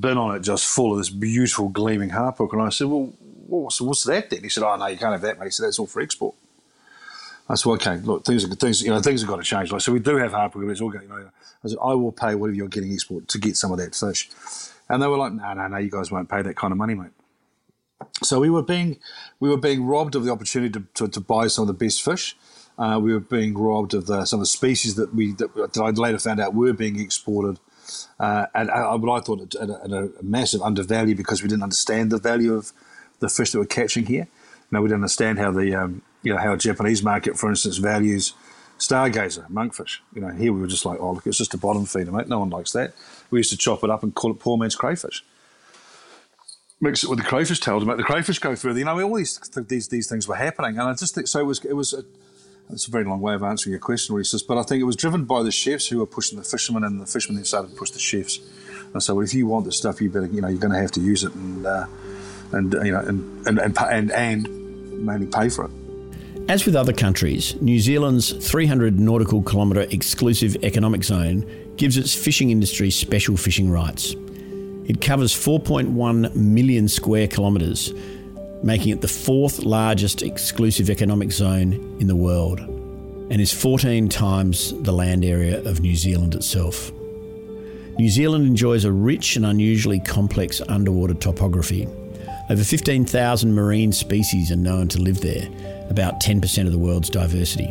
bin 0.00 0.18
on 0.18 0.36
it 0.36 0.40
just 0.40 0.66
full 0.66 0.92
of 0.92 0.98
this 0.98 1.10
beautiful 1.10 1.68
gleaming 1.68 2.10
hapuka. 2.10 2.52
And 2.54 2.62
I 2.62 2.68
said, 2.68 2.86
well, 2.88 3.12
what's, 3.46 3.80
what's 3.80 4.04
that 4.04 4.30
then? 4.30 4.42
He 4.42 4.48
said, 4.48 4.64
oh, 4.64 4.76
no, 4.76 4.86
you 4.86 4.98
can't 4.98 5.12
have 5.12 5.22
that, 5.22 5.38
mate. 5.38 5.46
He 5.46 5.50
said, 5.50 5.66
that's 5.66 5.78
all 5.78 5.86
for 5.86 6.00
export. 6.00 6.34
I 7.48 7.54
said, 7.54 7.70
okay, 7.70 7.96
look, 7.98 8.24
things 8.24 8.44
are, 8.44 8.54
things, 8.54 8.82
you 8.82 8.90
know, 8.90 9.00
things 9.00 9.22
have 9.22 9.30
got 9.30 9.36
to 9.36 9.42
change. 9.42 9.72
Like, 9.72 9.80
so 9.80 9.92
we 9.92 10.00
do 10.00 10.16
have 10.16 10.32
hapuka, 10.32 10.66
but 10.66 10.68
it's 10.68 10.80
all 10.80 10.90
going, 10.90 11.04
you 11.04 11.08
know, 11.08 11.30
I 11.64 11.68
said, 11.68 11.78
I 11.82 11.94
will 11.94 12.12
pay 12.12 12.34
whatever 12.34 12.56
you're 12.56 12.68
getting 12.68 12.92
export 12.92 13.28
to 13.28 13.38
get 13.38 13.56
some 13.56 13.72
of 13.72 13.78
that 13.78 13.94
fish. 13.94 14.28
And 14.88 15.02
they 15.02 15.06
were 15.06 15.16
like, 15.16 15.32
no, 15.32 15.52
no, 15.54 15.66
no, 15.66 15.76
you 15.78 15.90
guys 15.90 16.10
won't 16.10 16.28
pay 16.28 16.42
that 16.42 16.56
kind 16.56 16.72
of 16.72 16.78
money, 16.78 16.94
mate. 16.94 17.10
So 18.22 18.40
we 18.40 18.50
were 18.50 18.62
being, 18.62 18.98
we 19.40 19.48
were 19.48 19.56
being 19.56 19.84
robbed 19.84 20.14
of 20.14 20.24
the 20.24 20.30
opportunity 20.30 20.72
to, 20.72 20.84
to, 20.94 21.08
to 21.08 21.20
buy 21.20 21.46
some 21.46 21.62
of 21.62 21.68
the 21.68 21.84
best 21.84 22.02
fish. 22.02 22.36
Uh, 22.78 23.00
we 23.02 23.12
were 23.12 23.20
being 23.20 23.56
robbed 23.56 23.94
of 23.94 24.06
the, 24.06 24.24
some 24.24 24.38
of 24.38 24.42
the 24.42 24.46
species 24.46 24.94
that 24.94 25.12
we 25.14 25.32
that, 25.32 25.52
that 25.54 25.80
I 25.80 25.90
later 25.90 26.18
found 26.18 26.38
out 26.38 26.54
were 26.54 26.72
being 26.72 27.00
exported 27.00 27.58
uh, 28.20 28.46
what 28.52 29.10
I 29.10 29.20
thought 29.20 29.54
at 29.56 29.68
a, 29.68 29.80
at 29.84 29.90
a, 29.90 30.10
massive 30.22 30.62
undervalue 30.62 31.16
because 31.16 31.42
we 31.42 31.48
didn't 31.48 31.62
understand 31.64 32.10
the 32.10 32.18
value 32.18 32.54
of 32.54 32.72
the 33.18 33.28
fish 33.28 33.50
that 33.52 33.58
we're 33.58 33.66
catching 33.66 34.06
here. 34.06 34.28
You 34.70 34.80
we 34.80 34.88
didn't 34.88 35.02
understand 35.02 35.38
how 35.38 35.50
the 35.50 35.74
um, 35.74 36.02
you 36.22 36.32
know 36.32 36.38
how 36.38 36.52
a 36.52 36.58
Japanese 36.58 37.02
market, 37.02 37.38
for 37.38 37.48
instance, 37.48 37.78
values 37.78 38.34
stargazer 38.78 39.50
monkfish. 39.50 39.98
You 40.14 40.20
know, 40.20 40.28
here 40.28 40.52
we 40.52 40.60
were 40.60 40.66
just 40.66 40.84
like, 40.84 40.98
oh 41.00 41.12
look, 41.12 41.26
it's 41.26 41.38
just 41.38 41.54
a 41.54 41.58
bottom 41.58 41.84
feeder, 41.84 42.12
mate. 42.12 42.28
No 42.28 42.38
one 42.38 42.50
likes 42.50 42.72
that. 42.72 42.94
We 43.30 43.40
used 43.40 43.50
to 43.50 43.56
chop 43.56 43.84
it 43.84 43.90
up 43.90 44.02
and 44.02 44.14
call 44.14 44.30
it 44.30 44.38
poor 44.38 44.56
man's 44.56 44.76
crayfish. 44.76 45.24
Mix 46.80 47.02
it 47.02 47.10
with 47.10 47.18
the 47.18 47.24
crayfish 47.24 47.60
tail 47.60 47.80
to 47.80 47.86
make 47.86 47.96
the 47.96 48.04
crayfish 48.04 48.38
go 48.38 48.54
further. 48.54 48.78
You 48.78 48.84
know, 48.84 49.00
all 49.02 49.16
these 49.16 49.38
these 49.66 49.88
these 49.88 50.08
things 50.08 50.28
were 50.28 50.36
happening, 50.36 50.78
and 50.78 50.88
I 50.88 50.94
just 50.94 51.14
think 51.14 51.26
so. 51.26 51.40
It 51.40 51.46
was 51.46 51.64
it 51.64 51.74
was. 51.74 51.92
A, 51.92 52.04
it's 52.70 52.86
a 52.86 52.90
very 52.90 53.04
long 53.04 53.22
way 53.22 53.32
of 53.32 53.42
answering 53.42 53.72
your 53.72 53.80
question, 53.80 54.14
Reese, 54.14 54.42
but 54.42 54.58
I 54.58 54.62
think 54.62 54.82
it 54.82 54.84
was 54.84 54.94
driven 54.94 55.24
by 55.24 55.42
the 55.42 55.50
chefs 55.50 55.86
who 55.86 56.00
were 56.00 56.06
pushing 56.06 56.38
the 56.38 56.44
fishermen, 56.44 56.84
and 56.84 57.00
the 57.00 57.06
fishermen 57.06 57.36
then 57.36 57.46
started 57.46 57.70
to 57.70 57.74
push 57.74 57.92
the 57.92 57.98
chefs. 57.98 58.40
And 58.92 59.02
so, 59.02 59.14
well, 59.14 59.24
if 59.24 59.32
you 59.32 59.46
want 59.46 59.64
this 59.64 59.78
stuff, 59.78 60.02
you 60.02 60.10
better, 60.10 60.26
you 60.26 60.42
know, 60.42 60.48
you're 60.48 60.58
going 60.58 60.74
to 60.74 60.78
have 60.78 60.92
to 60.92 61.00
use 61.00 61.24
it, 61.24 61.34
and 61.34 61.64
uh, 61.64 61.86
and 62.52 62.74
you 62.84 62.92
know, 62.92 63.00
and 63.00 63.46
and, 63.46 63.58
and 63.58 63.78
and 63.78 64.12
and 64.12 65.06
mainly 65.06 65.26
pay 65.26 65.48
for 65.48 65.64
it. 65.64 65.87
As 66.48 66.64
with 66.64 66.74
other 66.76 66.94
countries, 66.94 67.60
New 67.60 67.78
Zealand's 67.78 68.32
300 68.32 68.98
nautical 68.98 69.42
kilometre 69.42 69.82
exclusive 69.90 70.56
economic 70.64 71.04
zone 71.04 71.44
gives 71.76 71.98
its 71.98 72.14
fishing 72.14 72.48
industry 72.48 72.90
special 72.90 73.36
fishing 73.36 73.70
rights. 73.70 74.16
It 74.86 75.02
covers 75.02 75.34
4.1 75.34 76.34
million 76.34 76.88
square 76.88 77.28
kilometres, 77.28 77.92
making 78.62 78.94
it 78.94 79.02
the 79.02 79.08
fourth 79.08 79.58
largest 79.58 80.22
exclusive 80.22 80.88
economic 80.88 81.32
zone 81.32 81.74
in 82.00 82.06
the 82.06 82.16
world 82.16 82.60
and 82.60 83.42
is 83.42 83.52
14 83.52 84.08
times 84.08 84.72
the 84.84 84.92
land 84.92 85.26
area 85.26 85.62
of 85.68 85.80
New 85.80 85.96
Zealand 85.96 86.34
itself. 86.34 86.90
New 87.98 88.08
Zealand 88.08 88.46
enjoys 88.46 88.86
a 88.86 88.92
rich 88.92 89.36
and 89.36 89.44
unusually 89.44 90.00
complex 90.00 90.62
underwater 90.66 91.12
topography. 91.12 91.86
Over 92.50 92.64
15,000 92.64 93.54
marine 93.54 93.92
species 93.92 94.50
are 94.50 94.56
known 94.56 94.88
to 94.88 94.98
live 94.98 95.20
there, 95.20 95.48
about 95.90 96.20
10% 96.22 96.64
of 96.64 96.72
the 96.72 96.78
world's 96.78 97.10
diversity. 97.10 97.70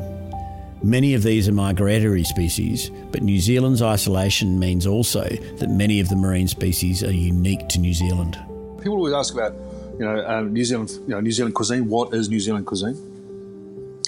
Many 0.83 1.15
of 1.15 1.23
these 1.23 1.47
are 1.47 1.51
migratory 1.51 2.23
species, 2.23 2.91
but 3.11 3.23
New 3.23 3.39
Zealand's 3.39 3.81
isolation 3.81 4.59
means 4.59 4.85
also 4.85 5.23
that 5.23 5.71
many 5.71 5.99
of 5.99 6.09
the 6.09 6.15
marine 6.15 6.47
species 6.47 7.03
are 7.03 7.11
unique 7.11 7.67
to 7.69 7.79
New 7.79 7.95
Zealand. 7.95 8.33
People 8.77 8.97
always 8.97 9.15
ask 9.15 9.33
about 9.33 9.53
you 9.97 10.05
know, 10.05 10.23
um, 10.27 10.53
New 10.53 10.63
Zealand, 10.63 10.91
you 10.91 11.07
know, 11.07 11.21
New 11.21 11.31
Zealand 11.31 11.55
cuisine. 11.55 11.89
What 11.89 12.13
is 12.13 12.29
New 12.29 12.39
Zealand 12.39 12.67
cuisine? 12.67 12.95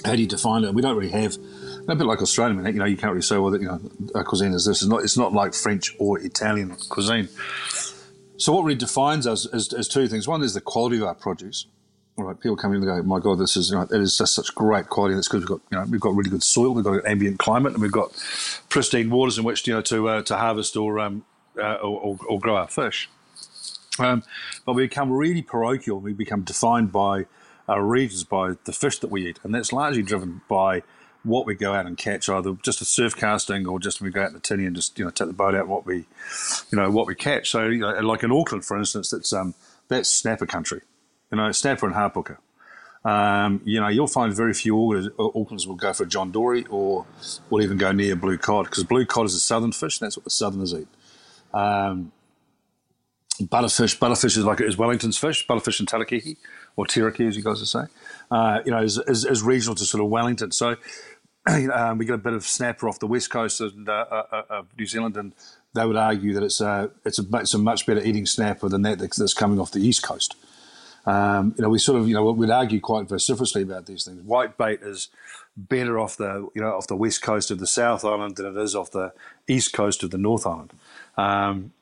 How 0.04 0.14
do 0.14 0.22
you 0.22 0.28
define 0.28 0.62
it? 0.62 0.72
We 0.72 0.82
don't 0.82 0.96
really 0.96 1.10
have 1.10 1.36
a 1.88 1.96
bit 1.96 2.06
like 2.06 2.22
Australian, 2.22 2.64
you 2.66 2.72
know, 2.74 2.84
you 2.84 2.96
can't 2.96 3.12
really 3.12 3.22
say, 3.22 3.38
well, 3.38 3.52
you 3.60 3.66
know, 3.66 3.80
cuisine 4.22 4.52
is 4.52 4.66
this. 4.66 4.82
It's 4.82 4.88
not, 4.88 5.02
it's 5.02 5.16
not 5.16 5.32
like 5.32 5.52
French 5.52 5.96
or 5.98 6.20
Italian 6.20 6.76
cuisine. 6.88 7.28
So 8.40 8.54
what 8.54 8.64
really 8.64 8.78
defines 8.78 9.26
us 9.26 9.44
is, 9.52 9.70
is 9.74 9.86
two 9.86 10.08
things. 10.08 10.26
One 10.26 10.42
is 10.42 10.54
the 10.54 10.62
quality 10.62 10.96
of 10.96 11.02
our 11.02 11.14
produce. 11.14 11.66
All 12.16 12.24
right, 12.24 12.40
people 12.40 12.56
come 12.56 12.72
in 12.72 12.82
and 12.82 12.86
go, 12.86 13.02
my 13.02 13.18
God, 13.18 13.38
this 13.38 13.54
is, 13.54 13.70
you 13.70 13.76
know, 13.76 13.82
it 13.82 13.92
is 13.92 14.16
just 14.16 14.34
such 14.34 14.54
great 14.54 14.88
quality. 14.88 15.14
That's 15.14 15.28
because 15.28 15.40
we've 15.40 15.48
got, 15.48 15.60
you 15.70 15.78
know, 15.78 15.84
we've 15.84 16.00
got 16.00 16.14
really 16.14 16.30
good 16.30 16.42
soil, 16.42 16.72
we've 16.72 16.84
got 16.84 16.94
an 16.94 17.06
ambient 17.06 17.38
climate, 17.38 17.74
and 17.74 17.82
we've 17.82 17.92
got 17.92 18.12
pristine 18.70 19.10
waters 19.10 19.36
in 19.36 19.44
which, 19.44 19.66
you 19.66 19.74
know, 19.74 19.82
to 19.82 20.08
uh, 20.08 20.22
to 20.22 20.36
harvest 20.36 20.74
or, 20.74 20.98
um, 20.98 21.24
uh, 21.58 21.74
or, 21.74 22.18
or 22.26 22.40
grow 22.40 22.56
our 22.56 22.68
fish. 22.68 23.10
Um, 23.98 24.22
but 24.64 24.72
we 24.72 24.84
become 24.84 25.12
really 25.12 25.42
parochial. 25.42 26.00
We 26.00 26.14
become 26.14 26.40
defined 26.40 26.92
by 26.92 27.26
our 27.68 27.84
regions, 27.84 28.24
by 28.24 28.54
the 28.64 28.72
fish 28.72 28.98
that 29.00 29.10
we 29.10 29.28
eat, 29.28 29.38
and 29.42 29.54
that's 29.54 29.70
largely 29.70 30.02
driven 30.02 30.40
by 30.48 30.82
what 31.22 31.46
we 31.46 31.54
go 31.54 31.74
out 31.74 31.86
and 31.86 31.96
catch, 31.96 32.28
either 32.28 32.54
just 32.62 32.80
a 32.80 32.84
surf 32.84 33.16
casting 33.16 33.66
or 33.66 33.78
just 33.78 34.00
we 34.00 34.10
go 34.10 34.22
out 34.22 34.28
in 34.28 34.34
the 34.34 34.40
tinny 34.40 34.66
and 34.66 34.74
just 34.74 34.98
you 34.98 35.04
know 35.04 35.10
take 35.10 35.28
the 35.28 35.34
boat 35.34 35.54
out 35.54 35.68
what 35.68 35.86
we, 35.86 36.06
you 36.70 36.78
know, 36.78 36.90
what 36.90 37.06
we 37.06 37.14
catch. 37.14 37.50
So 37.50 37.66
you 37.66 37.80
know, 37.80 38.00
like 38.00 38.22
in 38.22 38.32
Auckland, 38.32 38.64
for 38.64 38.78
instance, 38.78 39.10
that's 39.10 39.32
um, 39.32 39.54
that's 39.88 40.08
snapper 40.08 40.46
country, 40.46 40.80
you 41.30 41.36
know, 41.36 41.52
snapper 41.52 41.86
and 41.86 41.94
hapuka. 41.94 42.38
Um, 43.02 43.62
you 43.64 43.80
know, 43.80 43.88
you'll 43.88 44.06
find 44.06 44.34
very 44.34 44.52
few 44.52 44.74
Aucklanders 44.74 45.66
will 45.66 45.74
go 45.74 45.92
for 45.92 46.04
John 46.04 46.30
Dory 46.30 46.66
or 46.68 47.06
will 47.48 47.62
even 47.62 47.78
go 47.78 47.92
near 47.92 48.14
blue 48.14 48.36
cod 48.36 48.66
because 48.66 48.84
blue 48.84 49.06
cod 49.06 49.26
is 49.26 49.34
a 49.34 49.40
southern 49.40 49.72
fish. 49.72 50.00
And 50.00 50.06
that's 50.06 50.18
what 50.18 50.24
the 50.24 50.30
southerners 50.30 50.74
eat. 50.74 50.88
Um, 51.54 52.12
butterfish. 53.40 53.98
Butterfish 53.98 54.36
is 54.36 54.44
like 54.44 54.60
is 54.60 54.76
Wellington's 54.76 55.18
fish. 55.18 55.46
Butterfish 55.46 55.80
and 55.80 55.88
tarakihi, 55.88 56.36
or 56.76 56.86
tiraki, 56.86 57.28
as 57.28 57.36
you 57.36 57.42
guys 57.42 57.58
would 57.60 57.68
say. 57.68 57.84
Uh, 58.30 58.60
you 58.64 58.70
know, 58.70 58.82
is, 58.82 58.98
is, 59.06 59.24
is, 59.24 59.42
regional 59.42 59.74
to 59.74 59.84
sort 59.84 60.02
of 60.02 60.10
Wellington. 60.10 60.52
So 60.52 60.76
um, 61.46 61.98
we 61.98 62.04
get 62.04 62.14
a 62.14 62.18
bit 62.18 62.32
of 62.32 62.44
snapper 62.44 62.88
off 62.88 62.98
the 62.98 63.06
west 63.06 63.30
coast 63.30 63.60
of, 63.60 63.72
uh, 63.88 63.92
uh, 63.92 64.22
uh, 64.32 64.42
of 64.50 64.66
New 64.78 64.86
Zealand, 64.86 65.16
and 65.16 65.32
they 65.74 65.84
would 65.84 65.96
argue 65.96 66.34
that 66.34 66.42
it's 66.42 66.60
a 66.60 66.90
it's 67.04 67.18
a, 67.18 67.24
it's 67.34 67.54
a 67.54 67.58
much 67.58 67.86
better 67.86 68.02
eating 68.02 68.26
snapper 68.26 68.68
than 68.68 68.82
that 68.82 68.98
that's 68.98 69.34
coming 69.34 69.58
off 69.58 69.72
the 69.72 69.80
east 69.80 70.02
coast. 70.02 70.36
Um, 71.06 71.54
you 71.56 71.62
know, 71.62 71.70
we 71.70 71.78
sort 71.78 72.00
of 72.00 72.08
you 72.08 72.14
know 72.14 72.30
we'd 72.30 72.50
argue 72.50 72.80
quite 72.80 73.08
vociferously 73.08 73.62
about 73.62 73.86
these 73.86 74.04
things. 74.04 74.22
White 74.22 74.58
bait 74.58 74.80
is 74.82 75.08
better 75.56 75.98
off 75.98 76.16
the 76.16 76.48
you 76.54 76.60
know 76.60 76.74
off 76.76 76.86
the 76.86 76.96
west 76.96 77.22
coast 77.22 77.50
of 77.50 77.58
the 77.58 77.66
South 77.66 78.04
Island 78.04 78.36
than 78.36 78.46
it 78.46 78.56
is 78.60 78.74
off 78.74 78.90
the 78.90 79.12
east 79.48 79.72
coast 79.72 80.02
of 80.02 80.10
the 80.10 80.18
North 80.18 80.46
Island. 80.46 80.72
Um, 81.16 81.72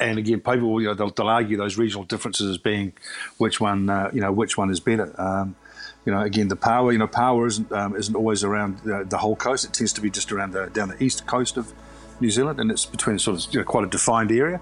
and 0.00 0.18
again, 0.18 0.40
people 0.40 0.80
you 0.80 0.88
know 0.88 0.94
they'll, 0.94 1.10
they'll, 1.10 1.28
argue 1.28 1.56
those 1.56 1.76
regional 1.76 2.04
differences 2.04 2.50
as 2.50 2.58
being 2.58 2.92
which 3.38 3.60
one 3.60 3.88
uh, 3.88 4.10
you 4.12 4.20
know 4.20 4.32
which 4.32 4.56
one 4.56 4.70
is 4.70 4.80
better. 4.80 5.12
Um, 5.20 5.56
you 6.04 6.12
know, 6.12 6.20
again, 6.20 6.48
the 6.48 6.56
paua 6.56 6.92
you 6.92 6.98
know 6.98 7.08
paua 7.08 7.46
isn't 7.46 7.72
um, 7.72 7.96
isn't 7.96 8.14
always 8.14 8.44
around 8.44 8.78
the, 8.80 9.04
the, 9.08 9.18
whole 9.18 9.36
coast. 9.36 9.64
It 9.64 9.72
tends 9.72 9.92
to 9.94 10.00
be 10.00 10.10
just 10.10 10.32
around 10.32 10.52
the 10.52 10.66
down 10.66 10.88
the 10.88 11.02
east 11.02 11.26
coast 11.26 11.56
of 11.56 11.72
New 12.20 12.30
Zealand, 12.30 12.60
and 12.60 12.70
it's 12.70 12.86
between 12.86 13.18
sort 13.18 13.38
of 13.38 13.52
you 13.52 13.60
know, 13.60 13.64
quite 13.64 13.84
a 13.84 13.88
defined 13.88 14.32
area. 14.32 14.60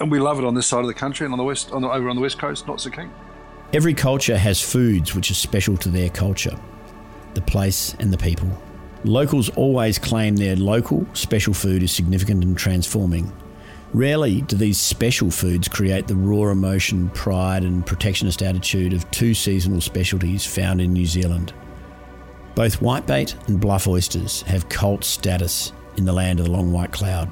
And 0.00 0.10
we 0.10 0.20
love 0.20 0.38
it 0.38 0.44
on 0.44 0.54
this 0.54 0.66
side 0.66 0.80
of 0.80 0.86
the 0.86 0.94
country, 0.94 1.24
and 1.24 1.32
on 1.32 1.38
the 1.38 1.44
west, 1.44 1.72
on 1.72 1.82
the, 1.82 1.88
over 1.88 2.08
on 2.08 2.16
the 2.16 2.22
west 2.22 2.38
coast, 2.38 2.66
not 2.66 2.80
so 2.80 2.90
keen. 2.90 3.10
Every 3.72 3.94
culture 3.94 4.36
has 4.36 4.60
foods 4.60 5.14
which 5.14 5.30
are 5.30 5.34
special 5.34 5.76
to 5.78 5.88
their 5.88 6.08
culture, 6.08 6.58
the 7.34 7.42
place, 7.42 7.94
and 7.98 8.12
the 8.12 8.18
people. 8.18 8.50
Locals 9.04 9.48
always 9.50 9.98
claim 9.98 10.36
their 10.36 10.56
local 10.56 11.06
special 11.14 11.54
food 11.54 11.82
is 11.82 11.92
significant 11.92 12.42
and 12.44 12.56
transforming, 12.56 13.32
Rarely 13.94 14.42
do 14.42 14.56
these 14.56 14.78
special 14.78 15.30
foods 15.30 15.66
create 15.66 16.06
the 16.06 16.14
raw 16.14 16.50
emotion, 16.50 17.08
pride, 17.10 17.62
and 17.64 17.86
protectionist 17.86 18.42
attitude 18.42 18.92
of 18.92 19.10
two 19.10 19.32
seasonal 19.32 19.80
specialties 19.80 20.44
found 20.44 20.80
in 20.80 20.92
New 20.92 21.06
Zealand. 21.06 21.54
Both 22.54 22.80
whitebait 22.80 23.48
and 23.48 23.60
bluff 23.60 23.88
oysters 23.88 24.42
have 24.42 24.68
cult 24.68 25.04
status 25.04 25.72
in 25.96 26.04
the 26.04 26.12
land 26.12 26.38
of 26.38 26.46
the 26.46 26.52
long 26.52 26.70
white 26.70 26.92
cloud. 26.92 27.30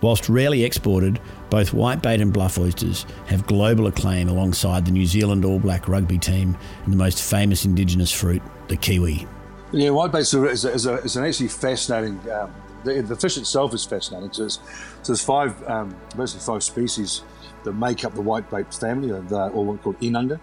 Whilst 0.00 0.28
rarely 0.28 0.64
exported, 0.64 1.20
both 1.48 1.70
whitebait 1.70 2.20
and 2.20 2.32
bluff 2.32 2.58
oysters 2.58 3.06
have 3.26 3.46
global 3.46 3.86
acclaim 3.86 4.28
alongside 4.28 4.84
the 4.84 4.90
New 4.90 5.06
Zealand 5.06 5.44
All 5.44 5.58
Black 5.58 5.86
rugby 5.88 6.18
team 6.18 6.56
and 6.84 6.92
the 6.92 6.98
most 6.98 7.22
famous 7.22 7.64
indigenous 7.64 8.10
fruit, 8.10 8.42
the 8.68 8.76
kiwi. 8.76 9.26
Yeah, 9.72 9.90
whitebait 9.90 10.20
is, 10.20 10.64
a, 10.64 10.70
is, 10.70 10.86
a, 10.86 10.94
is 10.98 11.16
an 11.16 11.24
actually 11.24 11.48
fascinating 11.48 12.20
um, 12.30 12.52
the, 12.86 13.02
the 13.02 13.16
fish 13.16 13.36
itself 13.36 13.74
is 13.74 13.84
fascinating. 13.84 14.32
So 14.32 14.42
there's, 14.42 14.54
so 14.54 15.12
there's 15.12 15.22
five, 15.22 15.62
um, 15.68 15.96
basically 16.16 16.44
five 16.46 16.62
species 16.62 17.22
that 17.64 17.72
make 17.72 18.04
up 18.04 18.14
the 18.14 18.22
whitebait 18.22 18.78
family, 18.78 19.10
or 19.10 19.64
what 19.64 19.82
called 19.82 20.00
inanga. 20.00 20.40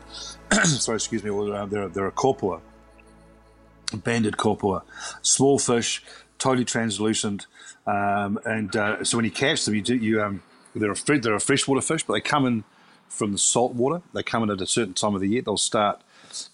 Sorry, 0.66 0.98
excuse 0.98 1.24
me. 1.24 1.32
All 1.32 1.52
uh, 1.52 1.66
they're 1.66 1.88
they're 1.88 2.08
a 2.08 2.12
kokopu, 2.12 2.62
banded 3.96 4.36
kokopu, 4.38 4.82
small 5.22 5.58
fish, 5.58 6.04
totally 6.38 6.66
translucent, 6.66 7.48
um, 7.88 8.40
and 8.46 8.76
uh, 8.76 9.04
so 9.04 9.18
when 9.18 9.26
you 9.26 9.32
catch 9.32 9.66
them, 9.66 9.74
you 9.74 9.82
do 9.82 9.96
you 9.96 10.22
um, 10.22 10.44
they're 10.76 10.92
a 10.92 11.20
they're 11.20 11.36
a 11.36 11.40
freshwater 11.40 11.82
fish, 11.82 12.04
but 12.04 12.14
they 12.14 12.22
come 12.22 12.46
in 12.46 12.64
from 13.08 13.32
the 13.32 13.38
salt 13.38 13.74
water. 13.74 14.02
They 14.14 14.24
come 14.24 14.44
in 14.44 14.50
at 14.50 14.62
a 14.62 14.68
certain 14.68 14.94
time 14.94 15.16
of 15.16 15.22
the 15.22 15.28
year. 15.28 15.42
They'll 15.42 15.58
start 15.58 16.02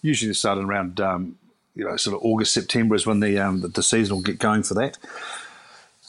usually 0.01 0.29
they 0.29 0.33
start 0.33 0.57
around 0.57 0.99
um, 0.99 1.37
you 1.75 1.85
know 1.85 1.95
sort 1.97 2.15
of 2.15 2.23
August 2.23 2.53
September 2.53 2.95
is 2.95 3.05
when 3.05 3.19
the 3.19 3.39
um, 3.39 3.61
the, 3.61 3.67
the 3.67 3.83
season 3.83 4.15
will 4.15 4.23
get 4.23 4.39
going 4.39 4.63
for 4.63 4.73
that. 4.75 4.97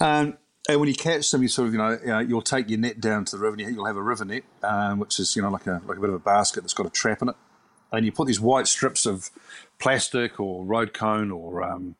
Um, 0.01 0.39
and 0.69 0.79
when 0.79 0.89
you 0.89 0.95
catch 0.95 1.31
them, 1.31 1.43
you 1.43 1.49
sort 1.49 1.69
of, 1.69 1.75
you 1.75 1.79
know, 1.79 1.99
know, 2.05 2.19
you'll 2.21 2.43
take 2.43 2.69
your 2.69 2.79
net 2.79 3.01
down 3.01 3.25
to 3.27 3.37
the 3.37 3.43
river. 3.43 3.57
and 3.61 3.75
You'll 3.75 3.87
have 3.87 3.97
a 3.97 4.03
river 4.03 4.25
net, 4.25 4.45
um, 4.63 4.99
which 4.99 5.19
is, 5.19 5.35
you 5.35 5.43
know, 5.43 5.51
like 5.51 5.67
a 5.67 5.81
like 5.87 5.99
a 5.99 6.01
bit 6.01 6.11
of 6.11 6.15
a 6.15 6.21
basket 6.21 6.63
that's 6.63 6.75
got 6.75 6.87
a 6.87 6.91
trap 6.91 7.23
in 7.23 7.31
it, 7.31 7.35
and 7.93 8.05
you 8.05 8.13
put 8.13 8.27
these 8.27 8.41
white 8.41 8.67
strips 8.67 9.07
of 9.07 9.31
plastic 9.79 10.39
or 10.39 10.65
road 10.65 10.93
cone 10.93 11.31
or 11.31 11.63
um, 11.63 11.97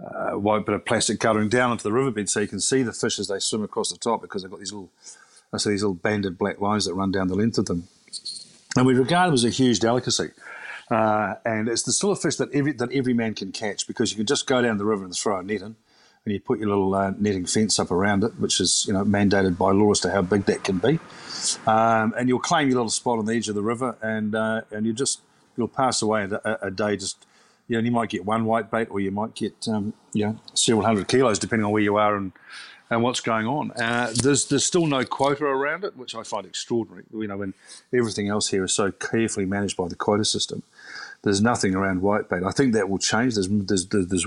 uh, 0.00 0.32
white 0.32 0.66
bit 0.66 0.74
of 0.74 0.84
plastic 0.84 1.20
colouring 1.20 1.48
down 1.48 1.72
into 1.72 1.84
the 1.84 1.92
riverbed, 1.92 2.28
so 2.28 2.40
you 2.40 2.48
can 2.48 2.60
see 2.60 2.82
the 2.82 2.92
fish 2.92 3.18
as 3.18 3.28
they 3.28 3.38
swim 3.38 3.62
across 3.62 3.90
the 3.90 3.98
top 3.98 4.20
because 4.20 4.42
they've 4.42 4.50
got 4.50 4.60
these 4.60 4.72
little, 4.72 4.90
I 5.52 5.56
say 5.56 5.70
these 5.70 5.82
little 5.82 5.94
banded 5.94 6.38
black 6.38 6.60
lines 6.60 6.84
that 6.84 6.94
run 6.94 7.12
down 7.12 7.28
the 7.28 7.34
length 7.34 7.58
of 7.58 7.66
them, 7.66 7.88
and 8.76 8.86
we 8.86 8.94
regard 8.94 9.28
them 9.28 9.34
as 9.34 9.44
a 9.44 9.50
huge 9.50 9.80
delicacy. 9.80 10.28
Uh, 10.90 11.36
and 11.46 11.68
it's 11.68 11.82
the 11.82 11.92
sort 11.92 12.16
of 12.16 12.22
fish 12.22 12.36
that 12.36 12.52
every 12.52 12.72
that 12.72 12.92
every 12.92 13.14
man 13.14 13.34
can 13.34 13.50
catch 13.50 13.86
because 13.86 14.10
you 14.10 14.16
can 14.16 14.26
just 14.26 14.46
go 14.46 14.60
down 14.60 14.76
the 14.76 14.84
river 14.84 15.04
and 15.04 15.14
throw 15.14 15.38
a 15.38 15.42
net 15.42 15.62
in 15.62 15.76
and 16.24 16.32
you 16.32 16.40
put 16.40 16.58
your 16.58 16.68
little 16.68 16.94
uh, 16.94 17.12
netting 17.18 17.46
fence 17.46 17.78
up 17.78 17.90
around 17.90 18.22
it, 18.24 18.38
which 18.38 18.60
is 18.60 18.84
you 18.86 18.92
know 18.92 19.04
mandated 19.04 19.58
by 19.58 19.72
law 19.72 19.90
as 19.90 20.00
to 20.00 20.10
how 20.10 20.22
big 20.22 20.44
that 20.46 20.64
can 20.64 20.78
be, 20.78 20.98
um, 21.66 22.14
and 22.16 22.28
you'll 22.28 22.38
claim 22.38 22.68
your 22.68 22.76
little 22.76 22.90
spot 22.90 23.18
on 23.18 23.26
the 23.26 23.34
edge 23.34 23.48
of 23.48 23.54
the 23.54 23.62
river, 23.62 23.96
and 24.02 24.34
uh, 24.34 24.62
and 24.70 24.86
you 24.86 24.92
just 24.92 25.20
you'll 25.56 25.68
pass 25.68 26.02
away 26.02 26.28
a, 26.30 26.58
a, 26.62 26.70
day 26.70 26.96
just 26.96 27.26
you 27.68 27.76
know 27.76 27.84
you 27.84 27.90
might 27.90 28.08
get 28.08 28.24
one 28.24 28.44
white 28.44 28.70
bait 28.70 28.88
or 28.90 29.00
you 29.00 29.10
might 29.10 29.34
get 29.34 29.68
um, 29.68 29.92
you 30.12 30.24
know 30.24 30.38
several 30.54 30.86
hundred 30.86 31.08
kilos 31.08 31.38
depending 31.38 31.64
on 31.66 31.72
where 31.72 31.82
you 31.82 31.96
are 31.96 32.16
and 32.16 32.32
and 32.88 33.02
what's 33.02 33.20
going 33.20 33.46
on. 33.46 33.72
Uh, 33.72 34.12
there's 34.22 34.46
there's 34.46 34.64
still 34.64 34.86
no 34.86 35.04
quota 35.04 35.44
around 35.44 35.82
it, 35.82 35.96
which 35.96 36.14
I 36.14 36.22
find 36.22 36.46
extraordinary. 36.46 37.04
You 37.12 37.26
know 37.26 37.38
when 37.38 37.54
everything 37.92 38.28
else 38.28 38.48
here 38.48 38.64
is 38.64 38.72
so 38.72 38.92
carefully 38.92 39.46
managed 39.46 39.76
by 39.76 39.88
the 39.88 39.96
quota 39.96 40.24
system. 40.24 40.62
There's 41.22 41.40
nothing 41.40 41.74
around 41.74 42.02
whitebait. 42.02 42.44
I 42.44 42.50
think 42.50 42.72
that 42.72 42.88
will 42.88 42.98
change. 42.98 43.34
There's, 43.34 43.48
there's, 43.48 43.86
there's 43.86 44.26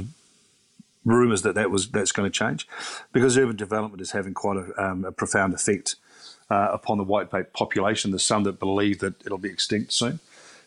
rumours 1.06 1.44
that 1.44 1.56
that 1.56 1.72
was 1.72 1.90
that's 1.90 2.12
going 2.12 2.30
to 2.30 2.38
change, 2.38 2.68
because 3.14 3.38
urban 3.38 3.56
development 3.56 4.02
is 4.02 4.12
having 4.12 4.34
quite 4.34 4.58
a, 4.58 4.84
um, 4.84 5.06
a 5.06 5.12
profound 5.12 5.54
effect 5.54 5.96
uh, 6.50 6.70
upon 6.72 6.98
the 6.98 7.04
white 7.04 7.30
whitebait 7.32 7.54
population. 7.54 8.12
There's 8.12 8.24
some 8.24 8.44
that 8.44 8.60
believe 8.60 9.00
that 9.00 9.14
it'll 9.26 9.38
be 9.38 9.50
extinct 9.50 9.94
soon. 9.94 10.20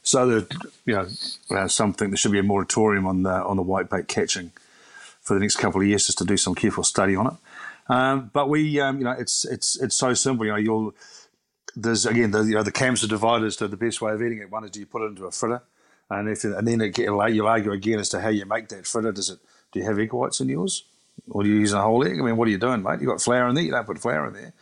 So 0.02 0.26
that 0.26 0.70
you 0.86 0.94
know, 0.94 1.06
uh, 1.50 1.68
some 1.68 1.92
think 1.92 2.12
there 2.12 2.16
should 2.16 2.32
be 2.32 2.38
a 2.38 2.42
moratorium 2.42 3.06
on 3.06 3.24
the 3.24 3.30
on 3.30 3.56
the 3.56 3.64
whitebait 3.64 4.08
catching 4.08 4.52
for 5.20 5.34
the 5.34 5.40
next 5.40 5.56
couple 5.56 5.80
of 5.80 5.86
years, 5.86 6.06
just 6.06 6.18
to 6.18 6.24
do 6.24 6.36
some 6.36 6.54
careful 6.54 6.84
study 6.84 7.14
on 7.14 7.26
it. 7.26 7.34
Um, 7.90 8.30
but 8.32 8.48
we, 8.48 8.80
um, 8.80 8.98
you 8.98 9.04
know, 9.04 9.12
it's 9.18 9.44
it's 9.44 9.80
it's 9.80 9.96
so 9.96 10.14
simple. 10.14 10.46
You 10.46 10.52
know, 10.52 10.58
you'll 10.58 10.94
there's 11.76 12.06
again 12.06 12.30
the 12.30 12.42
you 12.42 12.54
know 12.54 12.62
the 12.62 12.72
camps 12.72 13.04
are 13.04 13.08
divided 13.08 13.46
as 13.46 13.56
to 13.56 13.68
the 13.68 13.76
best 13.76 14.00
way 14.00 14.12
of 14.12 14.22
eating 14.22 14.38
it. 14.38 14.50
One 14.50 14.64
is 14.64 14.70
do 14.70 14.80
you 14.80 14.86
put 14.86 15.02
it 15.02 15.06
into 15.06 15.26
a 15.26 15.30
fritter, 15.30 15.62
and 16.10 16.28
if 16.28 16.44
and 16.44 16.66
then 16.66 16.80
it, 16.80 16.96
you'll 16.98 17.20
argue 17.20 17.72
again 17.72 17.98
as 17.98 18.08
to 18.10 18.20
how 18.20 18.28
you 18.28 18.46
make 18.46 18.68
that 18.68 18.86
fritter. 18.86 19.12
Does 19.12 19.30
it 19.30 19.38
do 19.72 19.80
you 19.80 19.86
have 19.86 19.98
egg 19.98 20.12
whites 20.12 20.40
in 20.40 20.48
yours? 20.48 20.84
Or 21.30 21.42
do 21.42 21.48
you 21.48 21.56
use 21.56 21.72
a 21.72 21.82
whole 21.82 22.06
egg? 22.06 22.18
I 22.18 22.22
mean, 22.22 22.36
what 22.36 22.48
are 22.48 22.50
you 22.50 22.58
doing, 22.58 22.82
mate? 22.82 23.00
You've 23.00 23.10
got 23.10 23.20
flour 23.20 23.48
in 23.48 23.54
there. 23.54 23.64
You 23.64 23.72
don't 23.72 23.86
put 23.86 23.98
flour 23.98 24.28
in 24.28 24.34
there. 24.34 24.52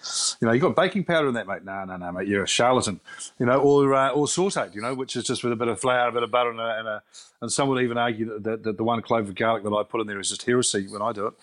You 0.40 0.48
know, 0.48 0.52
you 0.52 0.60
got 0.60 0.75
baking 0.75 1.04
powder 1.04 1.28
in 1.28 1.34
that, 1.34 1.46
mate. 1.46 1.64
No, 1.64 1.84
no, 1.84 1.96
no, 1.96 2.12
mate. 2.12 2.28
You're 2.28 2.44
a 2.44 2.48
charlatan. 2.48 2.98
You 3.38 3.46
know, 3.46 3.60
or 3.60 3.94
uh, 3.94 4.10
or 4.10 4.26
sauteed. 4.26 4.75
You 4.75 4.82
know, 4.82 4.94
which 4.94 5.16
is 5.16 5.25
just 5.25 5.44
with 5.44 5.52
a 5.52 5.56
bit 5.56 5.68
of 5.68 5.78
flour, 5.78 6.08
a 6.08 6.12
bit 6.12 6.22
of 6.22 6.30
butter, 6.30 6.50
and 6.50 6.60
a, 6.60 6.78
and, 6.78 6.88
a, 6.88 7.02
and 7.42 7.52
some 7.52 7.68
would 7.68 7.82
even 7.82 7.98
argue 7.98 8.26
that, 8.26 8.44
that, 8.44 8.62
that 8.64 8.76
the 8.78 8.84
one 8.84 9.00
clove 9.02 9.28
of 9.28 9.34
garlic 9.34 9.62
that 9.64 9.72
I 9.72 9.82
put 9.84 10.00
in 10.00 10.06
there 10.06 10.18
is 10.18 10.30
just 10.30 10.44
heresy 10.44 10.88
when 10.88 11.02
I 11.02 11.12
do 11.12 11.26
it. 11.28 11.34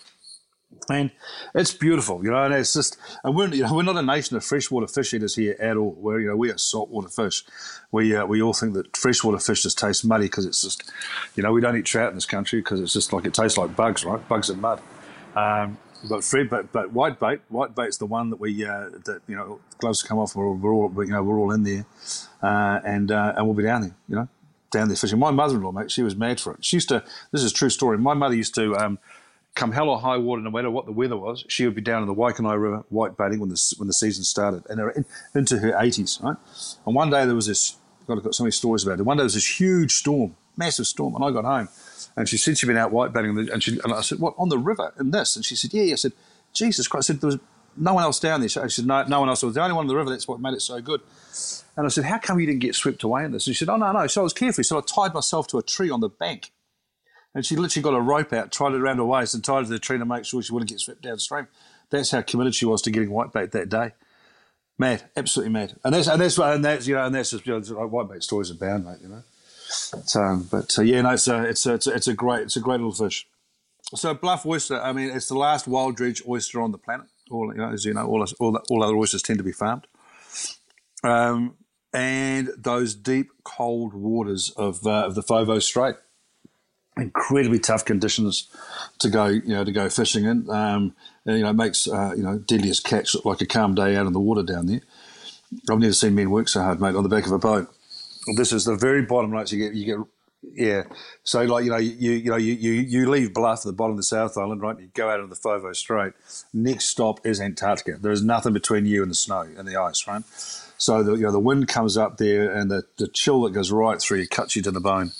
And 0.90 1.10
it's 1.54 1.72
beautiful, 1.72 2.22
you 2.24 2.30
know, 2.30 2.44
and 2.44 2.54
it's 2.54 2.74
just, 2.74 2.98
and 3.22 3.34
we're, 3.34 3.48
you 3.48 3.62
know, 3.62 3.74
we're 3.74 3.82
not 3.82 3.96
a 3.96 4.02
nation 4.02 4.36
of 4.36 4.44
freshwater 4.44 4.86
fish 4.86 5.14
eaters 5.14 5.34
here 5.34 5.56
at 5.58 5.76
all. 5.76 5.92
We're, 5.92 6.20
you 6.20 6.28
know, 6.28 6.36
we 6.36 6.50
are 6.50 6.58
saltwater 6.58 7.08
fish. 7.08 7.44
We, 7.90 8.14
uh, 8.14 8.26
we 8.26 8.42
all 8.42 8.52
think 8.52 8.74
that 8.74 8.96
freshwater 8.96 9.38
fish 9.38 9.62
just 9.62 9.78
tastes 9.78 10.04
muddy 10.04 10.26
because 10.26 10.46
it's 10.46 10.60
just, 10.62 10.90
you 11.36 11.42
know, 11.42 11.52
we 11.52 11.60
don't 11.60 11.76
eat 11.76 11.86
trout 11.86 12.10
in 12.10 12.16
this 12.16 12.26
country 12.26 12.60
because 12.60 12.80
it's 12.80 12.92
just 12.92 13.12
like, 13.12 13.24
it 13.24 13.34
tastes 13.34 13.56
like 13.56 13.74
bugs, 13.74 14.04
right? 14.04 14.26
Bugs 14.28 14.50
and 14.50 14.60
mud. 14.60 14.80
Um, 15.34 15.78
but 16.08 16.22
Fred, 16.22 16.50
but 16.50 16.70
but 16.72 16.92
white 16.92 17.18
bait, 17.18 17.40
white 17.48 17.74
bait's 17.74 17.96
the 17.96 18.06
one 18.06 18.30
that 18.30 18.38
we 18.38 18.64
uh, 18.64 18.90
that 19.04 19.22
you 19.26 19.36
know 19.36 19.60
gloves 19.78 20.02
come 20.02 20.18
off. 20.18 20.36
We're, 20.36 20.50
we're 20.52 20.72
all 20.72 20.92
you 21.04 21.10
know 21.10 21.22
we're 21.22 21.38
all 21.38 21.52
in 21.52 21.62
there, 21.62 21.86
uh, 22.42 22.80
and 22.84 23.10
uh, 23.10 23.34
and 23.36 23.46
we'll 23.46 23.54
be 23.54 23.62
down 23.62 23.82
there, 23.82 23.94
you 24.08 24.16
know, 24.16 24.28
down 24.70 24.88
there 24.88 24.96
fishing. 24.96 25.18
My 25.18 25.30
mother-in-law, 25.30 25.72
mate, 25.72 25.90
she 25.90 26.02
was 26.02 26.14
mad 26.14 26.40
for 26.40 26.52
it. 26.54 26.64
She 26.64 26.76
used 26.76 26.88
to. 26.90 27.02
This 27.32 27.42
is 27.42 27.52
a 27.52 27.54
true 27.54 27.70
story. 27.70 27.98
My 27.98 28.14
mother 28.14 28.34
used 28.34 28.54
to. 28.56 28.76
Um, 28.76 28.98
come 29.54 29.72
hell 29.72 29.88
or 29.88 30.00
high 30.00 30.16
water, 30.16 30.42
no 30.42 30.50
matter 30.50 30.70
what 30.70 30.86
the 30.86 30.92
weather 30.92 31.16
was, 31.16 31.44
she 31.48 31.64
would 31.64 31.74
be 31.74 31.80
down 31.80 32.02
in 32.02 32.08
the 32.08 32.14
Waikanae 32.14 32.60
River 32.60 32.84
white 32.88 33.16
baiting 33.16 33.40
when 33.40 33.48
the 33.48 33.74
when 33.78 33.86
the 33.86 33.94
season 33.94 34.24
started, 34.24 34.64
and 34.68 34.80
in, 34.96 35.04
into 35.34 35.58
her 35.58 35.72
80s, 35.72 36.22
right? 36.22 36.36
And 36.86 36.94
one 36.94 37.10
day 37.10 37.24
there 37.24 37.34
was 37.34 37.46
this. 37.46 37.76
I've 38.08 38.22
got 38.22 38.34
so 38.34 38.44
many 38.44 38.50
stories 38.50 38.84
about 38.84 38.98
it. 38.98 39.04
One 39.04 39.16
day 39.16 39.20
there 39.20 39.26
was 39.26 39.34
this 39.34 39.60
huge 39.60 39.94
storm, 39.94 40.36
massive 40.56 40.86
storm, 40.86 41.14
and 41.14 41.24
I 41.24 41.30
got 41.30 41.44
home, 41.44 41.68
and 42.16 42.28
she 42.28 42.36
said 42.36 42.58
she'd 42.58 42.66
been 42.66 42.76
out 42.76 42.92
white 42.92 43.12
baiting, 43.12 43.38
and, 43.38 43.62
she, 43.62 43.78
and 43.82 43.92
I 43.92 44.00
said, 44.00 44.18
"What 44.18 44.34
on 44.36 44.48
the 44.48 44.58
river 44.58 44.92
in 44.98 45.10
this?" 45.12 45.36
And 45.36 45.44
she 45.44 45.56
said, 45.56 45.72
"Yeah." 45.72 45.92
I 45.92 45.96
said, 45.96 46.12
"Jesus 46.52 46.88
Christ!" 46.88 47.10
I 47.10 47.14
said, 47.14 47.20
"There 47.20 47.28
was 47.28 47.38
no 47.76 47.94
one 47.94 48.02
else 48.02 48.18
down 48.18 48.40
there." 48.40 48.48
She 48.48 48.58
said, 48.68 48.86
"No, 48.86 49.04
no 49.04 49.20
one 49.20 49.28
else. 49.28 49.42
I 49.42 49.46
was 49.46 49.54
the 49.54 49.62
only 49.62 49.74
one 49.74 49.84
on 49.84 49.88
the 49.88 49.96
river. 49.96 50.10
That's 50.10 50.28
what 50.28 50.40
made 50.40 50.54
it 50.54 50.62
so 50.62 50.80
good." 50.80 51.00
And 51.76 51.86
I 51.86 51.88
said, 51.88 52.04
"How 52.04 52.18
come 52.18 52.40
you 52.40 52.46
didn't 52.46 52.60
get 52.60 52.74
swept 52.74 53.04
away 53.04 53.24
in 53.24 53.30
this?" 53.30 53.46
And 53.46 53.54
she 53.54 53.64
said, 53.64 53.72
"Oh 53.72 53.76
no, 53.76 53.92
no." 53.92 54.06
So 54.08 54.20
I 54.20 54.24
was 54.24 54.32
careful. 54.32 54.64
So 54.64 54.78
I 54.78 54.80
tied 54.80 55.14
myself 55.14 55.46
to 55.48 55.58
a 55.58 55.62
tree 55.62 55.90
on 55.90 56.00
the 56.00 56.08
bank 56.08 56.50
and 57.34 57.44
she 57.44 57.56
literally 57.56 57.82
got 57.82 57.94
a 57.94 58.00
rope 58.00 58.32
out, 58.32 58.52
tied 58.52 58.72
it 58.72 58.80
around 58.80 58.98
her 58.98 59.04
waist, 59.04 59.34
and 59.34 59.42
tied 59.42 59.60
it 59.60 59.64
to 59.64 59.70
the 59.70 59.78
tree 59.78 59.98
to 59.98 60.04
make 60.04 60.24
sure 60.24 60.42
she 60.42 60.52
wouldn't 60.52 60.70
get 60.70 60.80
swept 60.80 61.02
downstream. 61.02 61.48
That's 61.90 62.10
how 62.10 62.22
committed 62.22 62.54
she 62.54 62.66
was 62.66 62.82
to 62.82 62.90
getting 62.90 63.10
whitebait 63.10 63.50
that 63.50 63.68
day. 63.68 63.92
Mad, 64.78 65.04
absolutely 65.16 65.52
mad. 65.52 65.76
And 65.84 65.94
that's 65.94 66.08
and 66.08 66.20
that's 66.20 66.38
and 66.38 66.64
that's 66.64 66.86
you 66.86 66.94
know 66.94 67.04
and 67.06 67.14
that's 67.14 67.30
just 67.30 67.46
you 67.46 67.52
know, 67.52 67.60
whitebait 67.60 68.22
stories 68.22 68.50
abound, 68.50 68.84
mate. 68.84 68.98
You 69.02 69.08
know. 69.08 69.22
So, 69.68 70.22
um, 70.22 70.48
but 70.50 70.78
uh, 70.78 70.82
yeah, 70.82 71.02
no, 71.02 71.10
it's 71.10 71.28
a, 71.28 71.44
it's 71.44 71.66
a, 71.66 71.74
it's 71.74 71.86
a, 71.86 71.94
it's 71.94 72.08
a 72.08 72.14
great 72.14 72.42
it's 72.42 72.56
a 72.56 72.60
great 72.60 72.80
little 72.80 72.92
fish. 72.92 73.26
So 73.94 74.14
bluff 74.14 74.46
oyster, 74.46 74.80
I 74.80 74.92
mean, 74.92 75.10
it's 75.10 75.28
the 75.28 75.38
last 75.38 75.68
wild 75.68 75.96
dredge 75.96 76.22
oyster 76.26 76.60
on 76.60 76.72
the 76.72 76.78
planet. 76.78 77.06
All 77.30 77.52
you 77.52 77.58
know, 77.58 77.70
as 77.70 77.84
you 77.84 77.94
know, 77.94 78.06
all 78.06 78.24
all, 78.40 78.60
all 78.70 78.82
other 78.82 78.96
oysters 78.96 79.22
tend 79.22 79.38
to 79.38 79.44
be 79.44 79.52
farmed. 79.52 79.86
Um, 81.02 81.56
and 81.92 82.50
those 82.56 82.94
deep 82.94 83.30
cold 83.44 83.94
waters 83.94 84.50
of 84.56 84.86
uh, 84.86 85.06
of 85.06 85.14
the 85.14 85.22
Foveaux 85.22 85.62
Strait 85.62 85.96
incredibly 86.96 87.58
tough 87.58 87.84
conditions 87.84 88.48
to 88.98 89.08
go, 89.10 89.26
you 89.26 89.48
know, 89.48 89.64
to 89.64 89.72
go 89.72 89.88
fishing 89.88 90.24
in. 90.24 90.48
Um, 90.50 90.94
and, 91.24 91.38
you 91.38 91.42
know, 91.42 91.50
it 91.50 91.56
makes 91.56 91.88
uh, 91.88 92.12
you 92.16 92.22
know 92.22 92.38
deadliest 92.38 92.84
catch 92.84 93.14
look 93.14 93.24
like 93.24 93.40
a 93.40 93.46
calm 93.46 93.74
day 93.74 93.96
out 93.96 94.06
in 94.06 94.12
the 94.12 94.20
water 94.20 94.42
down 94.42 94.66
there. 94.66 94.80
I've 95.70 95.78
never 95.78 95.92
seen 95.92 96.14
men 96.14 96.30
work 96.30 96.48
so 96.48 96.60
hard, 96.60 96.80
mate, 96.80 96.96
on 96.96 97.02
the 97.02 97.08
back 97.08 97.26
of 97.26 97.32
a 97.32 97.38
boat. 97.38 97.68
This 98.36 98.52
is 98.52 98.64
the 98.64 98.76
very 98.76 99.02
bottom 99.02 99.30
right. 99.30 99.48
So 99.48 99.56
you 99.56 99.66
get 99.68 99.74
you 99.74 99.86
get 99.86 100.06
yeah. 100.54 100.82
So 101.22 101.42
like 101.44 101.64
you 101.64 101.70
know 101.70 101.76
you 101.76 102.12
you 102.12 102.30
know 102.30 102.36
you 102.36 102.54
you, 102.54 102.72
you 102.72 103.10
leave 103.10 103.32
Bluff 103.34 103.60
at 103.60 103.64
the 103.64 103.72
bottom 103.72 103.92
of 103.92 103.96
the 103.98 104.04
South 104.04 104.36
Island, 104.36 104.60
right? 104.60 104.78
You 104.78 104.90
go 104.94 105.10
out 105.10 105.20
of 105.20 105.30
the 105.30 105.36
Foveaux 105.36 105.74
Strait. 105.74 106.12
Next 106.52 106.86
stop 106.86 107.24
is 107.24 107.40
Antarctica. 107.40 107.98
There 108.00 108.12
is 108.12 108.22
nothing 108.22 108.52
between 108.52 108.86
you 108.86 109.02
and 109.02 109.10
the 109.10 109.16
snow 109.16 109.48
and 109.56 109.66
the 109.66 109.76
ice, 109.76 110.06
right? 110.06 110.22
So 110.76 111.02
the 111.02 111.14
you 111.14 111.22
know 111.22 111.32
the 111.32 111.40
wind 111.40 111.68
comes 111.68 111.96
up 111.96 112.18
there 112.18 112.50
and 112.50 112.70
the, 112.70 112.84
the 112.98 113.08
chill 113.08 113.42
that 113.42 113.52
goes 113.52 113.70
right 113.70 114.00
through 114.00 114.18
you 114.18 114.28
cuts 114.28 114.56
you 114.56 114.62
to 114.62 114.70
the 114.70 114.80
bone 114.80 115.12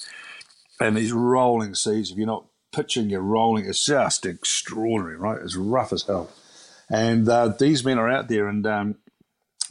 and 0.81 0.97
these 0.97 1.13
rolling 1.13 1.75
seas, 1.75 2.11
if 2.11 2.17
you're 2.17 2.27
not 2.27 2.47
pitching, 2.73 3.11
you're 3.11 3.21
rolling. 3.21 3.67
It's 3.67 3.85
just 3.85 4.27
extraordinary, 4.27 5.17
right? 5.17 5.41
It's 5.41 5.57
rough 5.57 5.93
as 5.93 6.03
hell. 6.05 6.31
And 6.91 7.29
uh, 7.29 7.49
these 7.49 7.85
men 7.85 7.99
are 7.99 8.11
out 8.11 8.29
there, 8.29 8.47
and 8.47 8.67
um, 8.67 8.97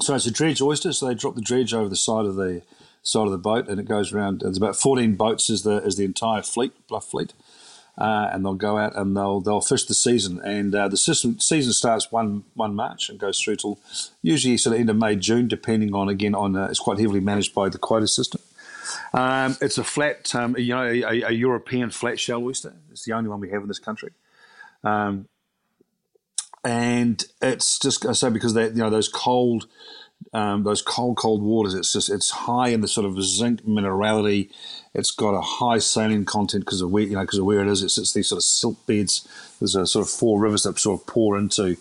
so 0.02 0.16
it's 0.16 0.26
a 0.26 0.32
dredge 0.32 0.62
oyster. 0.62 0.92
So 0.94 1.08
they 1.08 1.16
drop 1.16 1.36
the 1.36 1.42
dredge 1.42 1.74
over 1.74 1.90
the 1.90 1.96
side 1.96 2.26
of 2.26 2.36
the 2.36 2.64
side 3.04 3.26
of 3.26 3.32
the 3.32 3.38
boat, 3.38 3.68
and 3.68 3.80
it 3.80 3.88
goes 3.88 4.12
around. 4.12 4.40
There's 4.42 4.58
about 4.58 4.76
14 4.76 5.16
boats 5.16 5.50
is 5.50 5.64
the 5.64 5.84
is 5.84 5.98
the 5.98 6.06
entire 6.06 6.42
fleet, 6.42 6.74
bluff 6.88 7.06
fleet, 7.06 7.34
uh, 7.98 8.30
and 8.32 8.44
they'll 8.44 8.56
go 8.56 8.78
out 8.78 8.96
and 8.96 9.16
they'll 9.16 9.42
they'll 9.42 9.62
fish 9.62 9.86
the 9.86 9.94
season. 9.94 10.40
And 10.44 10.74
uh, 10.74 10.88
the 10.88 10.98
system, 10.98 11.40
season 11.40 11.74
starts 11.74 12.12
one 12.12 12.46
one 12.56 12.74
March 12.74 13.10
and 13.10 13.20
goes 13.20 13.40
through 13.40 13.58
till 13.58 13.80
usually 14.24 14.58
sort 14.58 14.76
of 14.76 14.80
end 14.80 14.90
of 14.90 14.98
May 14.98 15.16
June, 15.16 15.48
depending 15.48 15.94
on 15.94 16.10
again 16.10 16.34
on 16.34 16.56
uh, 16.56 16.66
it's 16.66 16.80
quite 16.80 16.98
heavily 16.98 17.20
managed 17.20 17.54
by 17.54 17.70
the 17.70 17.78
quota 17.78 18.08
system. 18.08 18.42
Um, 19.14 19.58
it's 19.62 19.78
a 19.78 19.84
flat, 19.84 20.34
um, 20.36 20.56
you 20.58 20.74
know, 20.74 20.84
a, 20.84 21.22
a, 21.24 21.32
European 21.32 21.90
flat 21.90 22.20
shell 22.20 22.44
oyster. 22.44 22.76
It's 22.92 23.06
the 23.06 23.14
only 23.14 23.30
one 23.30 23.40
we 23.40 23.50
have 23.52 23.62
in 23.62 23.68
this 23.68 23.80
country. 23.80 24.12
Um, 24.84 25.28
and 26.64 27.24
it's 27.42 27.78
just 27.78 28.06
I 28.06 28.14
say 28.14 28.30
because 28.30 28.54
they, 28.54 28.68
you 28.68 28.76
know, 28.76 28.90
those 28.90 29.10
cold, 29.10 29.68
um, 30.34 30.64
those 30.64 30.82
cold, 30.82 31.18
cold 31.18 31.44
waters. 31.44 31.74
It's 31.74 31.92
just 31.92 32.10
it's 32.10 32.30
high 32.32 32.70
in 32.70 32.82
the 32.82 32.88
sort 32.88 33.06
of 33.06 33.22
zinc 33.22 33.66
minerality. 33.66 34.50
It's 34.94 35.12
got 35.12 35.34
a 35.34 35.42
high 35.42 35.80
saline 35.80 36.26
content 36.26 36.66
because 36.66 36.82
of 36.82 36.92
where 36.92 37.04
you 37.04 37.16
know 37.16 37.22
because 37.22 37.40
of 37.40 37.46
where 37.46 37.62
it 37.62 37.68
is. 37.68 37.84
It's, 37.84 37.98
it's 37.98 38.14
these 38.14 38.30
sort 38.30 38.38
of 38.38 38.44
silt 38.44 38.86
beds. 38.88 39.28
There's 39.60 39.76
a 39.76 39.86
sort 39.86 40.06
of 40.06 40.12
four 40.12 40.40
rivers 40.40 40.64
that 40.64 40.80
sort 40.80 41.02
of 41.02 41.08
pour 41.08 41.38
into 41.38 41.78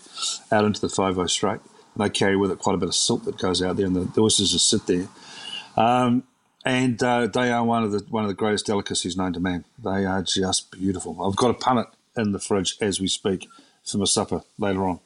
out 0.51 0.65
into 0.65 0.81
the 0.81 0.87
Foveaux 0.87 1.29
Strait. 1.29 1.61
And 1.95 2.03
They 2.03 2.09
carry 2.09 2.35
with 2.35 2.51
it 2.51 2.59
quite 2.59 2.75
a 2.75 2.79
bit 2.79 2.89
of 2.89 2.95
silt 2.95 3.23
that 3.25 3.37
goes 3.37 3.61
out 3.61 3.77
there, 3.77 3.85
and 3.85 3.95
the, 3.95 4.01
the 4.01 4.21
oysters 4.21 4.51
just 4.51 4.69
sit 4.69 4.85
there. 4.85 5.07
Um, 5.77 6.23
and 6.65 7.01
uh, 7.03 7.27
they 7.27 7.51
are 7.51 7.63
one 7.63 7.83
of 7.83 7.91
the 7.91 8.05
one 8.09 8.23
of 8.23 8.29
the 8.29 8.35
greatest 8.35 8.65
delicacies 8.65 9.17
known 9.17 9.33
to 9.33 9.39
man. 9.39 9.65
They 9.83 10.05
are 10.05 10.21
just 10.21 10.71
beautiful. 10.71 11.21
I've 11.25 11.35
got 11.35 11.51
a 11.51 11.53
punnet 11.53 11.87
in 12.15 12.31
the 12.31 12.39
fridge 12.39 12.77
as 12.79 12.99
we 12.99 13.07
speak 13.07 13.47
for 13.83 13.97
my 13.97 14.05
supper 14.05 14.43
later 14.57 14.85
on. 14.85 14.99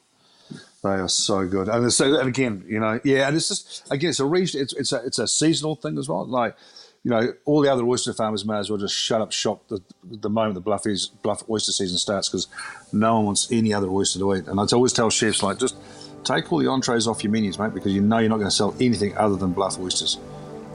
They 0.84 0.90
are 0.90 1.10
so 1.10 1.48
good, 1.48 1.68
and 1.68 1.92
so 1.92 2.20
and 2.20 2.30
again, 2.30 2.64
you 2.68 2.80
know, 2.80 3.00
yeah, 3.04 3.28
and 3.28 3.36
it's 3.36 3.48
just 3.48 3.92
again, 3.92 4.12
it's 4.12 4.20
a 4.20 4.26
region, 4.26 4.62
it's 4.62 4.74
it's 4.74 4.94
a 4.94 5.04
it's 5.04 5.20
a 5.20 5.28
seasonal 5.28 5.76
thing 5.76 5.98
as 5.98 6.08
well. 6.08 6.26
Like, 6.26 6.56
you 7.04 7.10
know, 7.10 7.34
all 7.46 7.62
the 7.62 7.72
other 7.72 7.84
oyster 7.84 8.14
farmers 8.14 8.46
may 8.46 8.58
as 8.58 8.70
well 8.70 8.78
just 8.78 8.96
shut 8.96 9.20
up 9.20 9.32
shop 9.32 9.68
the 9.70 9.82
the 10.04 10.30
moment 10.30 10.54
the 10.54 10.62
bluff 10.62 10.86
is 10.86 11.08
bluff 11.08 11.44
oyster 11.50 11.72
season 11.72 11.98
starts 11.98 12.30
because 12.30 12.48
no 12.94 13.16
one 13.16 13.26
wants 13.26 13.52
any 13.52 13.74
other 13.74 13.90
oyster 13.90 14.20
to 14.20 14.36
eat. 14.36 14.48
And 14.48 14.60
I 14.60 14.66
always 14.72 14.94
tell 14.94 15.10
chefs 15.10 15.42
like 15.42 15.58
just 15.58 15.76
take 16.24 16.52
all 16.52 16.60
the 16.60 16.68
entrees 16.68 17.08
off 17.08 17.24
your 17.24 17.32
menus, 17.32 17.58
mate, 17.58 17.74
because 17.74 17.94
you 17.94 18.02
know 18.02 18.20
you're 18.20 18.30
not 18.30 18.38
going 18.38 18.50
to 18.50 18.56
sell 18.56 18.76
anything 18.80 19.18
other 19.18 19.36
than 19.36 19.54
bluff 19.54 19.80
oysters. 19.80 20.20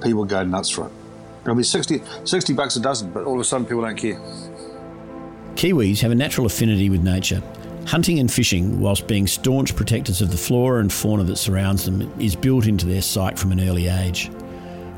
People 0.02 0.24
go 0.24 0.42
nuts 0.44 0.70
for 0.70 0.86
it. 0.86 0.92
It'll 1.42 1.54
be 1.54 1.62
60, 1.62 2.02
60 2.24 2.52
bucks 2.52 2.76
a 2.76 2.80
dozen, 2.80 3.10
but 3.10 3.24
all 3.24 3.34
of 3.34 3.40
a 3.40 3.44
sudden 3.44 3.66
people 3.66 3.82
don't 3.82 3.96
care. 3.96 4.20
Kiwis 5.54 6.00
have 6.00 6.12
a 6.12 6.14
natural 6.14 6.46
affinity 6.46 6.88
with 6.88 7.02
nature. 7.02 7.42
Hunting 7.86 8.20
and 8.20 8.32
fishing, 8.32 8.80
whilst 8.80 9.08
being 9.08 9.26
staunch 9.26 9.74
protectors 9.74 10.22
of 10.22 10.30
the 10.30 10.36
flora 10.36 10.80
and 10.80 10.92
fauna 10.92 11.24
that 11.24 11.36
surrounds 11.36 11.84
them, 11.84 12.12
is 12.20 12.36
built 12.36 12.66
into 12.66 12.86
their 12.86 13.02
psyche 13.02 13.36
from 13.36 13.52
an 13.52 13.60
early 13.60 13.88
age. 13.88 14.30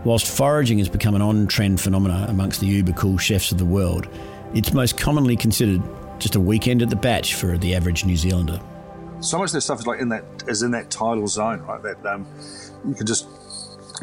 Whilst 0.05 0.27
foraging 0.27 0.79
has 0.79 0.89
become 0.89 1.15
an 1.15 1.23
on 1.23 1.47
trend 1.47 1.81
phenomenon 1.81 2.29
amongst 2.29 2.61
the 2.61 2.67
uber 2.67 2.93
cool 2.93 3.17
chefs 3.17 3.53
of 3.53 3.59
the 3.59 3.65
world, 3.65 4.07
it's 4.53 4.73
most 4.75 4.99
commonly 4.99 5.35
considered 5.35 5.83
just 6.19 6.35
a 6.35 6.41
weekend 6.41 6.83
at 6.83 6.91
the 6.91 6.97
bach 6.97 7.25
for 7.25 7.57
the 7.57 7.75
average 7.75 8.05
New 8.05 8.17
Zealander. 8.17 8.61
So 9.21 9.39
much 9.39 9.49
of 9.49 9.53
their 9.53 9.61
stuff 9.63 9.81
is 9.81 9.87
like 9.87 10.01
in 10.01 10.11
that 10.11 10.25
is 10.47 10.63
in 10.63 10.71
that 10.73 10.91
tidal 10.91 11.27
zone, 11.27 11.61
right? 11.63 11.83
That 11.83 12.05
um, 12.05 12.27
you 12.87 12.95
can 12.95 13.07
just 13.07 13.27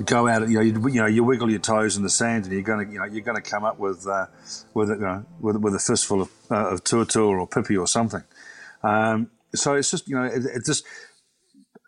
go 0.05 0.27
out, 0.27 0.47
you 0.47 0.55
know, 0.55 0.61
you, 0.61 0.89
you, 0.89 1.01
know, 1.01 1.07
you 1.07 1.23
wiggle 1.23 1.49
your 1.49 1.59
toes 1.59 1.97
in 1.97 2.03
the 2.03 2.09
sand, 2.09 2.45
and 2.45 2.53
you're 2.53 2.61
going 2.61 2.85
to, 2.85 2.91
you 2.91 2.99
know, 2.99 3.05
you're 3.05 3.23
going 3.23 3.41
to 3.41 3.49
come 3.49 3.63
up 3.63 3.79
with, 3.79 4.07
uh, 4.07 4.27
with, 4.73 4.89
you 4.89 4.97
know, 4.97 5.25
with, 5.39 5.57
with 5.57 5.75
a 5.75 5.79
fistful 5.79 6.21
of, 6.21 6.31
uh, 6.49 6.69
of 6.69 6.81
or 6.81 7.47
pipi 7.47 7.79
or 7.79 7.87
something. 7.87 8.23
Um, 8.83 9.29
so 9.53 9.75
it's 9.75 9.91
just, 9.91 10.07
you 10.07 10.15
know, 10.15 10.23
it, 10.23 10.45
it 10.45 10.65
just. 10.65 10.85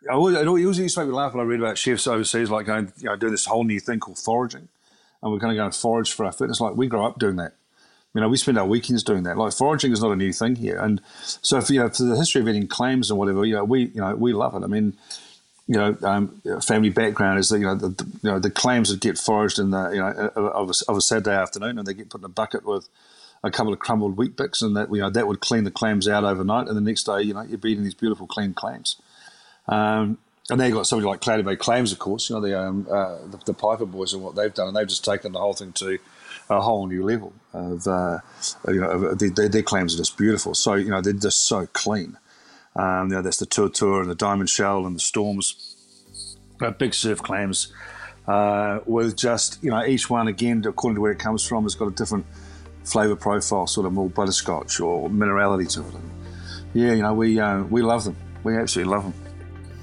I 0.09 0.15
always, 0.15 0.35
it 0.35 0.45
always 0.45 0.65
used 0.65 0.95
to 0.95 1.01
make 1.01 1.07
me 1.07 1.15
laugh 1.15 1.33
when 1.33 1.45
I 1.45 1.47
read 1.47 1.61
about 1.61 1.77
chefs 1.77 2.07
overseas, 2.07 2.49
like 2.49 2.65
going, 2.65 2.91
you 2.97 3.05
know, 3.05 3.15
doing 3.15 3.31
this 3.31 3.45
whole 3.45 3.63
new 3.63 3.79
thing 3.79 4.01
called 4.01 4.19
foraging, 4.19 4.67
and 5.21 5.31
we're 5.31 5.39
going 5.39 5.53
to 5.53 5.55
go 5.55 5.63
and 5.63 5.73
forage 5.73 6.11
for 6.11 6.25
our 6.25 6.33
food. 6.33 6.49
It's 6.49 6.59
like 6.59 6.75
we 6.75 6.87
grow 6.87 7.05
up 7.05 7.19
doing 7.19 7.37
that. 7.37 7.53
You 8.13 8.19
know, 8.19 8.27
we 8.27 8.35
spend 8.35 8.57
our 8.57 8.65
weekends 8.65 9.01
doing 9.03 9.23
that. 9.23 9.37
Like 9.37 9.53
foraging 9.53 9.93
is 9.93 10.01
not 10.01 10.11
a 10.11 10.17
new 10.17 10.33
thing 10.33 10.57
here, 10.57 10.77
and 10.77 11.01
so 11.15 11.61
for 11.61 11.71
you 11.71 11.79
know, 11.79 11.89
for 11.89 12.03
the 12.03 12.17
history 12.17 12.41
of 12.41 12.49
eating 12.49 12.67
clams 12.67 13.09
and 13.09 13.17
whatever, 13.17 13.45
you 13.45 13.55
know, 13.55 13.63
we 13.63 13.85
you 13.85 14.01
know 14.01 14.13
we 14.13 14.33
love 14.33 14.55
it. 14.55 14.63
I 14.63 14.67
mean, 14.67 14.97
you 15.67 15.75
know, 15.75 15.97
um, 16.03 16.41
family 16.61 16.89
background 16.89 17.39
is 17.39 17.49
that 17.49 17.59
you 17.59 17.65
know 17.65 17.75
the, 17.75 17.89
the, 17.89 18.05
you 18.21 18.29
know 18.29 18.39
the 18.39 18.51
clams 18.51 18.89
that 18.89 18.99
get 18.99 19.17
foraged 19.17 19.59
in 19.59 19.71
the 19.71 19.89
you 19.91 19.99
know 19.99 20.31
of 20.35 20.69
a, 20.69 20.91
of 20.91 20.97
a 20.97 21.01
Saturday 21.01 21.35
afternoon, 21.35 21.77
and 21.77 21.87
they 21.87 21.93
get 21.93 22.09
put 22.09 22.21
in 22.21 22.25
a 22.25 22.29
bucket 22.29 22.65
with 22.65 22.89
a 23.43 23.51
couple 23.51 23.73
of 23.73 23.79
crumbled 23.79 24.17
Weet-Bix, 24.17 24.61
and 24.61 24.75
that 24.75 24.91
you 24.91 24.99
know 24.99 25.09
that 25.09 25.27
would 25.27 25.39
clean 25.39 25.63
the 25.63 25.71
clams 25.71 26.07
out 26.07 26.23
overnight, 26.23 26.67
and 26.67 26.75
the 26.75 26.81
next 26.81 27.03
day 27.03 27.21
you 27.21 27.33
know 27.33 27.41
you're 27.41 27.59
eating 27.65 27.83
these 27.83 27.93
beautiful 27.93 28.27
clean 28.27 28.53
clams. 28.53 29.01
Um, 29.67 30.17
and 30.49 30.59
then 30.59 30.69
you 30.69 30.75
got 30.75 30.87
somebody 30.87 31.07
like 31.07 31.21
Cloudy 31.21 31.41
Bay 31.41 31.55
Clams, 31.55 31.93
of 31.93 31.99
course, 31.99 32.29
you 32.29 32.35
know 32.35 32.41
the, 32.41 32.59
um, 32.59 32.85
uh, 32.91 33.19
the, 33.27 33.39
the 33.45 33.53
Piper 33.53 33.85
boys 33.85 34.13
and 34.13 34.21
what 34.21 34.35
they've 34.35 34.53
done, 34.53 34.67
and 34.67 34.75
they've 34.75 34.87
just 34.87 35.05
taken 35.05 35.31
the 35.31 35.39
whole 35.39 35.53
thing 35.53 35.71
to 35.73 35.97
a 36.49 36.59
whole 36.59 36.87
new 36.87 37.03
level 37.03 37.31
of 37.53 37.87
uh, 37.87 38.19
you 38.67 38.81
know 38.81 39.13
their, 39.13 39.47
their 39.47 39.63
clams 39.63 39.95
are 39.95 39.97
just 39.97 40.17
beautiful. 40.17 40.53
So 40.53 40.73
you 40.73 40.89
know 40.89 41.01
they're 41.01 41.13
just 41.13 41.47
so 41.47 41.67
clean. 41.67 42.17
Um, 42.75 43.09
you 43.09 43.15
know, 43.15 43.21
that's 43.21 43.37
the 43.37 43.45
Tuatua 43.45 44.01
and 44.01 44.09
the 44.09 44.15
Diamond 44.15 44.49
Shell 44.49 44.85
and 44.85 44.95
the 44.95 44.99
Storms, 44.99 46.37
uh, 46.61 46.71
big 46.71 46.93
surf 46.93 47.21
clams, 47.21 47.71
uh, 48.27 48.79
with 48.85 49.15
just, 49.15 49.63
you 49.63 49.69
know, 49.69 49.85
each 49.85 50.09
one, 50.09 50.27
again, 50.27 50.63
according 50.65 50.95
to 50.95 51.01
where 51.01 51.11
it 51.11 51.19
comes 51.19 51.45
from, 51.45 51.63
has 51.63 51.75
got 51.75 51.87
a 51.87 51.91
different 51.91 52.25
flavour 52.83 53.15
profile, 53.15 53.67
sort 53.67 53.85
of 53.85 53.93
more 53.93 54.09
butterscotch 54.09 54.79
or 54.79 55.09
minerality 55.09 55.71
to 55.73 55.81
it. 55.81 56.03
Yeah, 56.73 56.93
you 56.93 57.01
know, 57.03 57.13
we, 57.13 57.39
uh, 57.39 57.63
we 57.63 57.81
love 57.81 58.03
them. 58.05 58.15
We 58.43 58.57
absolutely 58.57 58.91
love 58.91 59.03
them. 59.03 59.13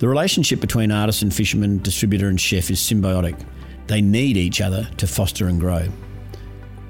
The 0.01 0.09
relationship 0.09 0.61
between 0.61 0.91
artisan, 0.91 1.31
fisherman, 1.31 1.83
distributor, 1.83 2.29
and 2.29 2.41
chef 2.41 2.71
is 2.71 2.81
symbiotic. 2.81 3.39
They 3.87 4.01
need 4.01 4.37
each 4.37 4.61
other 4.61 4.89
to 4.97 5.07
foster 5.07 5.47
and 5.47 5.61
grow. 5.61 5.89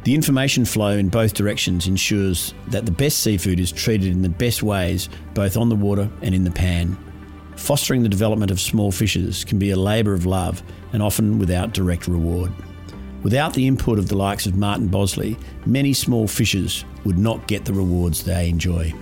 The 0.05 0.15
information 0.15 0.65
flow 0.65 0.97
in 0.97 1.11
both 1.11 1.35
directions 1.35 1.87
ensures 1.87 2.55
that 2.69 2.87
the 2.87 2.93
best 2.93 3.19
seafood 3.19 3.61
is 3.61 3.71
treated 3.71 4.11
in 4.11 4.23
the 4.23 4.31
best 4.31 4.63
ways, 4.63 5.11
both 5.35 5.59
on 5.59 5.69
the 5.69 5.77
water 5.77 6.09
and 6.23 6.35
in 6.35 6.45
the 6.45 6.51
pan. 6.51 6.97
Fostering 7.57 8.03
the 8.03 8.09
development 8.09 8.51
of 8.51 8.59
small 8.59 8.91
fishes 8.91 9.45
can 9.45 9.59
be 9.59 9.71
a 9.71 9.77
labour 9.77 10.15
of 10.15 10.25
love 10.25 10.63
and 10.95 11.03
often 11.03 11.39
without 11.39 11.75
direct 11.75 12.09
reward. 12.09 12.51
Without 13.23 13.53
the 13.53 13.67
input 13.67 13.99
of 13.99 14.09
the 14.09 14.17
likes 14.17 14.47
of 14.47 14.57
Martin 14.57 14.89
Bosley, 14.89 15.37
many 15.67 15.93
small 15.93 16.27
fishers 16.27 16.87
would 17.05 17.19
not 17.19 17.47
get 17.47 17.67
the 17.67 17.75
rewards 17.75 18.25
they 18.25 18.49
enjoy. 18.49 18.95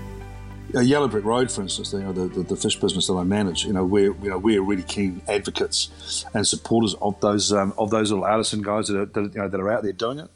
Yellow 0.75 1.07
Brick 1.07 1.25
Road, 1.25 1.51
for 1.51 1.63
instance, 1.63 1.93
you 1.93 2.01
know, 2.01 2.13
the, 2.13 2.27
the, 2.27 2.43
the, 2.43 2.57
fish 2.57 2.79
business 2.79 3.07
that 3.07 3.15
I 3.15 3.23
manage, 3.23 3.65
you 3.65 3.73
know, 3.73 3.87
we're 3.87 4.13
you 4.17 4.29
know 4.29 4.37
we're 4.37 4.61
really 4.61 4.83
keen 4.83 5.23
advocates 5.27 6.27
and 6.35 6.47
supporters 6.47 6.95
of 7.01 7.19
those 7.21 7.53
um, 7.55 7.73
of 7.79 7.91
those 7.91 8.11
little 8.11 8.27
artisan 8.27 8.61
guys 8.61 8.89
that 8.89 8.99
are, 9.01 9.07
that, 9.07 9.35
you 9.35 9.41
know, 9.41 9.49
that 9.49 9.59
are 9.59 9.71
out 9.71 9.83
there 9.83 9.93
doing 9.93 10.19
it. 10.19 10.31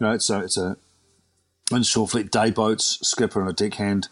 You 0.00 0.06
know, 0.06 0.12
it's 0.12 0.30
a 0.30 0.40
it's 0.40 0.56
a 0.56 0.76
inshore 1.72 2.08
fleet 2.08 2.32
day 2.32 2.50
boats, 2.50 2.98
skipper 3.02 3.40
and 3.40 3.48
a 3.48 3.52
deckhand 3.52 4.08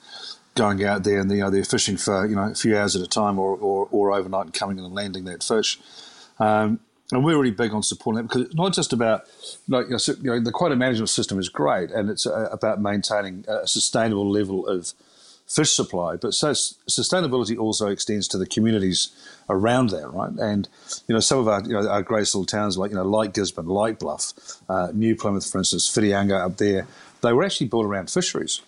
going 0.55 0.85
out 0.85 1.05
there 1.05 1.20
and 1.20 1.31
you 1.31 1.38
know 1.38 1.51
they're 1.51 1.64
fishing 1.64 1.96
for 1.96 2.27
you 2.27 2.35
know 2.35 2.51
a 2.51 2.55
few 2.55 2.77
hours 2.77 2.96
at 2.96 3.03
a 3.03 3.07
time 3.07 3.38
or, 3.38 3.57
or, 3.57 3.88
or 3.92 4.12
overnight 4.12 4.46
and 4.46 4.55
coming 4.55 4.79
in 4.79 4.85
and 4.85 4.94
landing 4.94 5.24
that 5.24 5.42
fish. 5.42 5.79
Um, 6.38 6.81
and 7.11 7.24
we're 7.24 7.38
really 7.38 7.53
big 7.53 7.72
on 7.72 7.83
supporting 7.83 8.18
that 8.18 8.29
because 8.29 8.42
it's 8.42 8.55
not 8.55 8.74
just 8.74 8.92
about 8.92 9.24
like 9.68 9.87
you 9.87 9.92
know, 9.92 10.14
you 10.20 10.31
know 10.31 10.40
the 10.40 10.53
quota 10.53 10.77
management 10.77 11.09
system 11.09 11.38
is 11.38 11.48
great 11.48 11.90
and 11.90 12.11
it's 12.11 12.27
uh, 12.27 12.48
about 12.53 12.83
maintaining 12.83 13.44
a 13.48 13.66
sustainable 13.66 14.31
level 14.31 14.66
of 14.66 14.92
fish 15.48 15.72
supply, 15.72 16.16
but 16.16 16.34
so 16.34 16.50
sustainability 16.50 17.58
also 17.58 17.88
extends 17.88 18.28
to 18.28 18.38
the 18.38 18.46
communities 18.46 19.11
around 19.48 19.88
there, 19.90 20.08
right? 20.08 20.30
And 20.32 20.68
you 21.08 21.14
know, 21.14 21.20
some 21.20 21.38
of 21.38 21.48
our 21.48 21.62
you 21.62 21.72
know 21.72 21.88
our 21.88 22.02
greatest 22.02 22.34
little 22.34 22.46
towns 22.46 22.76
like 22.76 22.90
you 22.90 22.96
know 22.96 23.04
like 23.04 23.34
Gisborne, 23.34 23.66
like 23.66 23.98
Bluff, 23.98 24.34
uh, 24.68 24.88
New 24.92 25.16
Plymouth, 25.16 25.50
for 25.50 25.58
instance, 25.58 25.88
Whitianga 25.88 26.44
up 26.44 26.58
there, 26.58 26.87
they 27.22 27.32
were 27.32 27.44
actually 27.44 27.68
built 27.68 27.87
around 27.87 28.11
fisheries. 28.11 28.61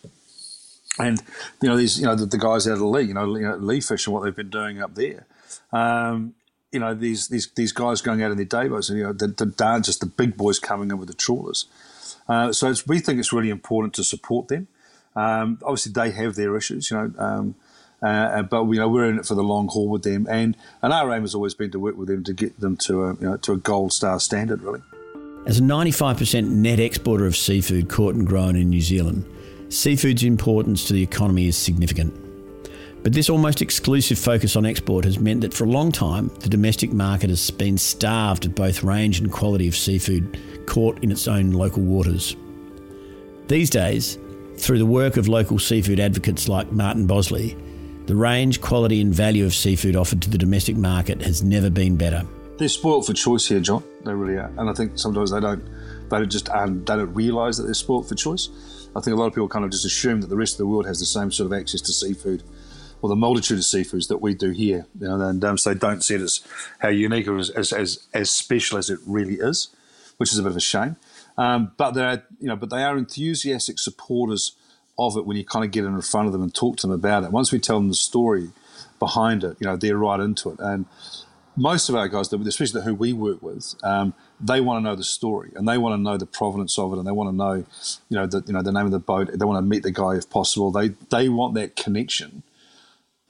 And 0.98 1.22
you 1.60 1.68
know 1.68 1.76
these 1.76 2.00
you 2.00 2.06
know 2.06 2.14
the, 2.14 2.26
the 2.26 2.38
guys 2.38 2.66
out 2.66 2.74
of 2.74 2.82
Leigh, 2.82 3.02
you 3.02 3.14
know, 3.14 3.36
you 3.36 3.46
know 3.46 3.56
Lee 3.56 3.80
Fish 3.80 4.06
and 4.06 4.14
what 4.14 4.24
they've 4.24 4.34
been 4.34 4.50
doing 4.50 4.82
up 4.82 4.94
there. 4.94 5.26
Um, 5.72 6.34
you 6.72 6.80
know 6.80 6.94
these 6.94 7.28
these 7.28 7.48
these 7.56 7.72
guys 7.72 8.00
going 8.00 8.22
out 8.22 8.30
in 8.30 8.36
their 8.36 8.46
day 8.46 8.68
boats, 8.68 8.88
and 8.88 8.98
you 8.98 9.04
know 9.04 9.12
the, 9.12 9.28
the 9.28 9.80
just 9.84 10.00
the 10.00 10.06
big 10.06 10.36
boys 10.36 10.58
coming 10.58 10.90
in 10.90 10.98
with 10.98 11.08
the 11.08 11.14
trawlers. 11.14 11.66
Uh, 12.28 12.52
so 12.52 12.72
we 12.86 13.00
think 13.00 13.18
it's 13.18 13.32
really 13.32 13.50
important 13.50 13.92
to 13.94 14.04
support 14.04 14.48
them. 14.48 14.68
Um, 15.16 15.58
obviously, 15.62 15.92
they 15.92 16.10
have 16.12 16.34
their 16.36 16.56
issues, 16.56 16.90
you 16.90 16.96
know, 16.96 17.12
um, 17.18 17.54
uh, 18.02 18.06
uh, 18.06 18.42
but 18.42 18.64
you 18.64 18.76
know 18.76 18.88
we're 18.88 19.08
in 19.10 19.18
it 19.18 19.26
for 19.26 19.34
the 19.34 19.42
long 19.42 19.68
haul 19.68 19.88
with 19.88 20.02
them, 20.02 20.26
and 20.30 20.56
and 20.82 20.92
our 20.92 21.12
aim 21.14 21.22
has 21.22 21.34
always 21.34 21.54
been 21.54 21.70
to 21.70 21.78
work 21.78 21.96
with 21.96 22.08
them 22.08 22.24
to 22.24 22.32
get 22.32 22.58
them 22.58 22.76
to 22.76 23.04
a 23.04 23.14
you 23.14 23.28
know 23.28 23.36
to 23.36 23.52
a 23.52 23.56
gold 23.56 23.92
star 23.92 24.18
standard, 24.20 24.62
really. 24.62 24.80
As 25.46 25.58
a 25.58 25.62
95% 25.62 26.48
net 26.48 26.78
exporter 26.78 27.24
of 27.24 27.34
seafood 27.34 27.88
caught 27.88 28.14
and 28.14 28.26
grown 28.26 28.56
in 28.56 28.68
New 28.68 28.82
Zealand, 28.82 29.24
seafood's 29.70 30.22
importance 30.22 30.84
to 30.84 30.92
the 30.92 31.02
economy 31.02 31.48
is 31.48 31.56
significant. 31.56 32.14
But 33.02 33.14
this 33.14 33.30
almost 33.30 33.62
exclusive 33.62 34.18
focus 34.18 34.56
on 34.56 34.66
export 34.66 35.06
has 35.06 35.18
meant 35.18 35.40
that 35.40 35.54
for 35.54 35.64
a 35.64 35.70
long 35.70 35.90
time, 35.90 36.28
the 36.40 36.50
domestic 36.50 36.92
market 36.92 37.30
has 37.30 37.50
been 37.50 37.78
starved 37.78 38.44
of 38.44 38.54
both 38.54 38.82
range 38.82 39.18
and 39.18 39.32
quality 39.32 39.66
of 39.66 39.74
seafood 39.74 40.38
caught 40.66 41.02
in 41.02 41.10
its 41.10 41.26
own 41.26 41.52
local 41.52 41.82
waters. 41.82 42.36
These 43.48 43.70
days, 43.70 44.18
through 44.60 44.78
the 44.78 44.86
work 44.86 45.16
of 45.16 45.28
local 45.28 45.58
seafood 45.58 45.98
advocates 45.98 46.48
like 46.48 46.70
Martin 46.70 47.06
Bosley, 47.06 47.56
the 48.06 48.14
range, 48.14 48.60
quality, 48.60 49.00
and 49.00 49.14
value 49.14 49.44
of 49.44 49.54
seafood 49.54 49.96
offered 49.96 50.22
to 50.22 50.30
the 50.30 50.38
domestic 50.38 50.76
market 50.76 51.22
has 51.22 51.42
never 51.42 51.70
been 51.70 51.96
better. 51.96 52.26
They're 52.58 52.68
spoilt 52.68 53.06
for 53.06 53.14
choice 53.14 53.46
here, 53.46 53.60
John. 53.60 53.82
They 54.04 54.12
really 54.12 54.36
are, 54.36 54.50
and 54.58 54.68
I 54.68 54.74
think 54.74 54.98
sometimes 54.98 55.30
they 55.30 55.40
don't, 55.40 55.64
they 56.10 56.26
just 56.26 56.48
um, 56.50 56.84
they 56.84 56.96
don't 56.96 57.14
realise 57.14 57.56
that 57.56 57.64
they're 57.64 57.74
spoilt 57.74 58.08
for 58.08 58.14
choice. 58.14 58.48
I 58.94 59.00
think 59.00 59.16
a 59.16 59.20
lot 59.20 59.26
of 59.26 59.34
people 59.34 59.48
kind 59.48 59.64
of 59.64 59.70
just 59.70 59.84
assume 59.84 60.20
that 60.20 60.26
the 60.26 60.36
rest 60.36 60.54
of 60.54 60.58
the 60.58 60.66
world 60.66 60.86
has 60.86 60.98
the 60.98 61.06
same 61.06 61.30
sort 61.30 61.46
of 61.46 61.58
access 61.58 61.80
to 61.82 61.92
seafood 61.92 62.42
or 63.02 63.08
the 63.08 63.16
multitude 63.16 63.58
of 63.58 63.64
seafoods 63.64 64.08
that 64.08 64.18
we 64.18 64.34
do 64.34 64.50
here. 64.50 64.86
You 65.00 65.08
know, 65.08 65.20
and 65.20 65.44
um, 65.44 65.58
so 65.58 65.72
they 65.72 65.78
don't 65.78 66.02
see 66.02 66.16
it 66.16 66.20
as 66.20 66.40
how 66.80 66.88
unique 66.88 67.28
or 67.28 67.38
as, 67.38 67.50
as, 67.50 68.06
as 68.12 68.30
special 68.30 68.78
as 68.78 68.90
it 68.90 68.98
really 69.06 69.34
is, 69.34 69.68
which 70.16 70.32
is 70.32 70.38
a 70.38 70.42
bit 70.42 70.50
of 70.50 70.56
a 70.56 70.60
shame. 70.60 70.96
Um, 71.40 71.72
but 71.78 71.92
they're 71.92 72.22
you 72.38 72.48
know, 72.48 72.56
but 72.56 72.68
they 72.68 72.82
are 72.82 72.98
enthusiastic 72.98 73.78
supporters 73.78 74.56
of 74.98 75.16
it 75.16 75.24
when 75.24 75.38
you 75.38 75.44
kind 75.44 75.64
of 75.64 75.70
get 75.70 75.86
in 75.86 76.00
front 76.02 76.26
of 76.26 76.32
them 76.34 76.42
and 76.42 76.54
talk 76.54 76.76
to 76.76 76.86
them 76.86 76.94
about 76.94 77.24
it. 77.24 77.32
Once 77.32 77.50
we 77.50 77.58
tell 77.58 77.78
them 77.78 77.88
the 77.88 77.94
story 77.94 78.50
behind 78.98 79.42
it, 79.42 79.56
you 79.58 79.66
know, 79.66 79.74
they're 79.74 79.96
right 79.96 80.20
into 80.20 80.50
it. 80.50 80.58
And 80.60 80.84
most 81.56 81.88
of 81.88 81.94
our 81.94 82.08
guys, 82.08 82.30
especially 82.30 82.82
who 82.82 82.94
we 82.94 83.14
work 83.14 83.42
with, 83.42 83.74
um, 83.82 84.12
they 84.38 84.60
want 84.60 84.84
to 84.84 84.88
know 84.88 84.94
the 84.94 85.02
story 85.02 85.50
and 85.56 85.66
they 85.66 85.78
want 85.78 85.98
to 85.98 86.02
know 86.02 86.18
the 86.18 86.26
provenance 86.26 86.78
of 86.78 86.92
it 86.92 86.98
and 86.98 87.06
they 87.06 87.12
want 87.12 87.30
to 87.30 87.34
know, 87.34 87.64
you 88.10 88.16
know, 88.18 88.26
the 88.26 88.44
you 88.46 88.52
know 88.52 88.62
the 88.62 88.72
name 88.72 88.84
of 88.84 88.92
the 88.92 88.98
boat. 88.98 89.30
They 89.32 89.44
want 89.46 89.56
to 89.56 89.66
meet 89.66 89.82
the 89.82 89.90
guy 89.90 90.16
if 90.16 90.28
possible. 90.28 90.70
They 90.70 90.88
they 91.08 91.30
want 91.30 91.54
that 91.54 91.74
connection 91.74 92.42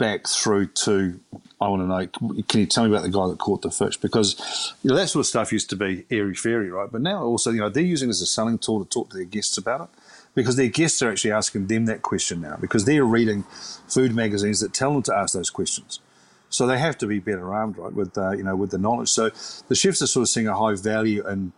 back 0.00 0.26
through 0.26 0.66
to 0.66 1.20
I 1.60 1.68
want 1.68 1.82
to 1.82 1.86
know. 1.86 2.42
Can 2.48 2.60
you 2.60 2.66
tell 2.66 2.84
me 2.84 2.90
about 2.90 3.02
the 3.02 3.10
guy 3.10 3.28
that 3.28 3.38
caught 3.38 3.60
the 3.60 3.70
fish? 3.70 3.98
Because 3.98 4.74
you 4.82 4.88
know 4.88 4.96
that 4.96 5.08
sort 5.08 5.20
of 5.20 5.26
stuff 5.26 5.52
used 5.52 5.68
to 5.70 5.76
be 5.76 6.06
airy 6.10 6.34
fairy, 6.34 6.70
right? 6.70 6.90
But 6.90 7.02
now 7.02 7.22
also, 7.22 7.50
you 7.50 7.60
know, 7.60 7.68
they're 7.68 7.82
using 7.82 8.08
it 8.08 8.16
as 8.16 8.22
a 8.22 8.26
selling 8.26 8.58
tool 8.58 8.82
to 8.82 8.88
talk 8.88 9.10
to 9.10 9.16
their 9.18 9.26
guests 9.26 9.58
about 9.58 9.82
it. 9.82 9.88
Because 10.34 10.56
their 10.56 10.68
guests 10.68 11.02
are 11.02 11.10
actually 11.10 11.32
asking 11.32 11.66
them 11.66 11.86
that 11.86 12.02
question 12.02 12.40
now, 12.40 12.56
because 12.58 12.84
they're 12.84 13.04
reading 13.04 13.42
food 13.88 14.14
magazines 14.14 14.60
that 14.60 14.72
tell 14.72 14.92
them 14.92 15.02
to 15.02 15.14
ask 15.14 15.34
those 15.34 15.50
questions. 15.50 16.00
So 16.48 16.66
they 16.66 16.78
have 16.78 16.96
to 16.98 17.06
be 17.06 17.18
better 17.18 17.52
armed, 17.52 17.76
right, 17.76 17.92
with 17.92 18.16
uh, 18.16 18.30
you 18.30 18.42
know 18.42 18.56
with 18.56 18.70
the 18.70 18.78
knowledge. 18.78 19.10
So 19.10 19.30
the 19.68 19.74
chefs 19.74 20.00
are 20.00 20.06
sort 20.06 20.22
of 20.22 20.28
seeing 20.30 20.48
a 20.48 20.56
high 20.56 20.76
value 20.76 21.28
in 21.28 21.52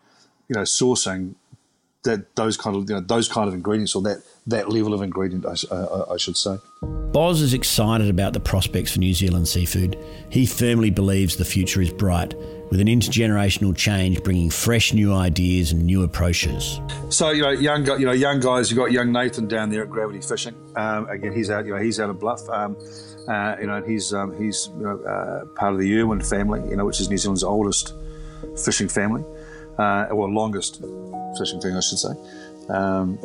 you 0.49 0.55
know 0.57 0.63
sourcing 0.63 1.37
that 2.03 2.35
those 2.35 2.57
kind 2.57 2.75
of 2.75 2.91
you 2.91 2.97
know, 2.97 3.01
those 3.01 3.29
kind 3.29 3.47
of 3.47 3.55
ingredients 3.55 3.95
or 3.95 4.03
that 4.03 4.25
that 4.47 4.69
level 4.69 4.93
of 4.93 5.03
ingredient, 5.03 5.47
I, 5.47 5.55
uh, 5.75 6.07
I 6.13 6.17
should 6.17 6.37
say. 6.37 6.59
Boz 6.83 7.41
is 7.41 7.55
excited 7.55 8.09
about 8.09 8.33
the 8.33 8.41
prospects 8.41 8.93
for 8.93 8.99
New 8.99 9.15
Zealand 9.15 9.47
seafood. 9.47 9.97
He 10.31 10.47
firmly 10.47 10.91
believes 10.91 11.37
the 11.37 11.45
future 11.45 11.81
is 11.81 11.93
bright, 11.93 12.35
with 12.71 12.81
an 12.81 12.89
intergenerational 12.89 13.77
change 13.77 14.23
bringing 14.23 14.49
fresh 14.49 14.95
new 14.95 15.13
ideas 15.13 15.73
and 15.73 15.85
new 15.85 16.03
approaches. 16.03 16.81
So 17.11 17.31
you 17.31 17.43
know, 17.43 17.51
young 17.51 17.87
you 18.01 18.07
know 18.07 18.13
young 18.13 18.41
guys. 18.41 18.71
You 18.71 18.79
have 18.79 18.87
got 18.87 18.93
young 18.93 19.13
Nathan 19.13 19.47
down 19.47 19.71
there 19.71 19.83
at 19.83 19.91
Gravity 19.91 20.23
Fishing. 20.23 20.55
Um, 20.75 21.07
again, 21.09 21.35
he's 21.35 21.51
out. 21.51 21.67
You 21.67 21.75
know, 21.75 21.83
he's 21.83 22.01
out 22.01 22.09
of 22.09 22.19
Bluff. 22.19 22.49
Um, 22.49 22.77
uh, 23.29 23.57
you 23.61 23.67
know, 23.67 23.83
he's 23.83 24.15
um, 24.15 24.37
he's 24.43 24.71
you 24.79 24.85
know, 24.85 24.99
uh, 25.03 25.45
part 25.55 25.75
of 25.75 25.81
the 25.81 25.99
Irwin 25.99 26.23
family. 26.23 26.67
You 26.69 26.77
know, 26.77 26.87
which 26.87 26.99
is 26.99 27.11
New 27.11 27.19
Zealand's 27.19 27.45
oldest 27.45 27.93
fishing 28.65 28.89
family, 28.89 29.23
uh, 29.79 30.07
or 30.11 30.31
longest 30.31 30.83
fishing 31.39 31.61
thing, 31.61 31.77
I 31.77 31.81
should 31.81 31.99
say. 31.99 32.15
Um, 32.71 33.19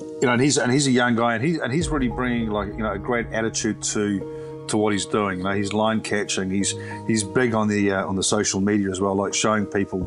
you 0.00 0.26
know, 0.26 0.32
and 0.32 0.42
he's 0.42 0.58
and 0.58 0.72
he's 0.72 0.86
a 0.86 0.90
young 0.90 1.16
guy, 1.16 1.34
and 1.34 1.44
he 1.44 1.58
and 1.58 1.72
he's 1.72 1.88
really 1.88 2.08
bringing 2.08 2.50
like 2.50 2.68
you 2.68 2.78
know 2.78 2.92
a 2.92 2.98
great 2.98 3.26
attitude 3.32 3.82
to 3.82 4.66
to 4.68 4.76
what 4.76 4.92
he's 4.92 5.06
doing. 5.06 5.38
You 5.38 5.44
know, 5.44 5.52
he's 5.52 5.72
line 5.72 6.00
catching. 6.00 6.50
He's 6.50 6.74
he's 7.06 7.22
big 7.22 7.54
on 7.54 7.68
the 7.68 7.92
uh, 7.92 8.06
on 8.06 8.16
the 8.16 8.22
social 8.22 8.60
media 8.60 8.90
as 8.90 9.00
well, 9.00 9.14
like 9.14 9.34
showing 9.34 9.66
people 9.66 10.00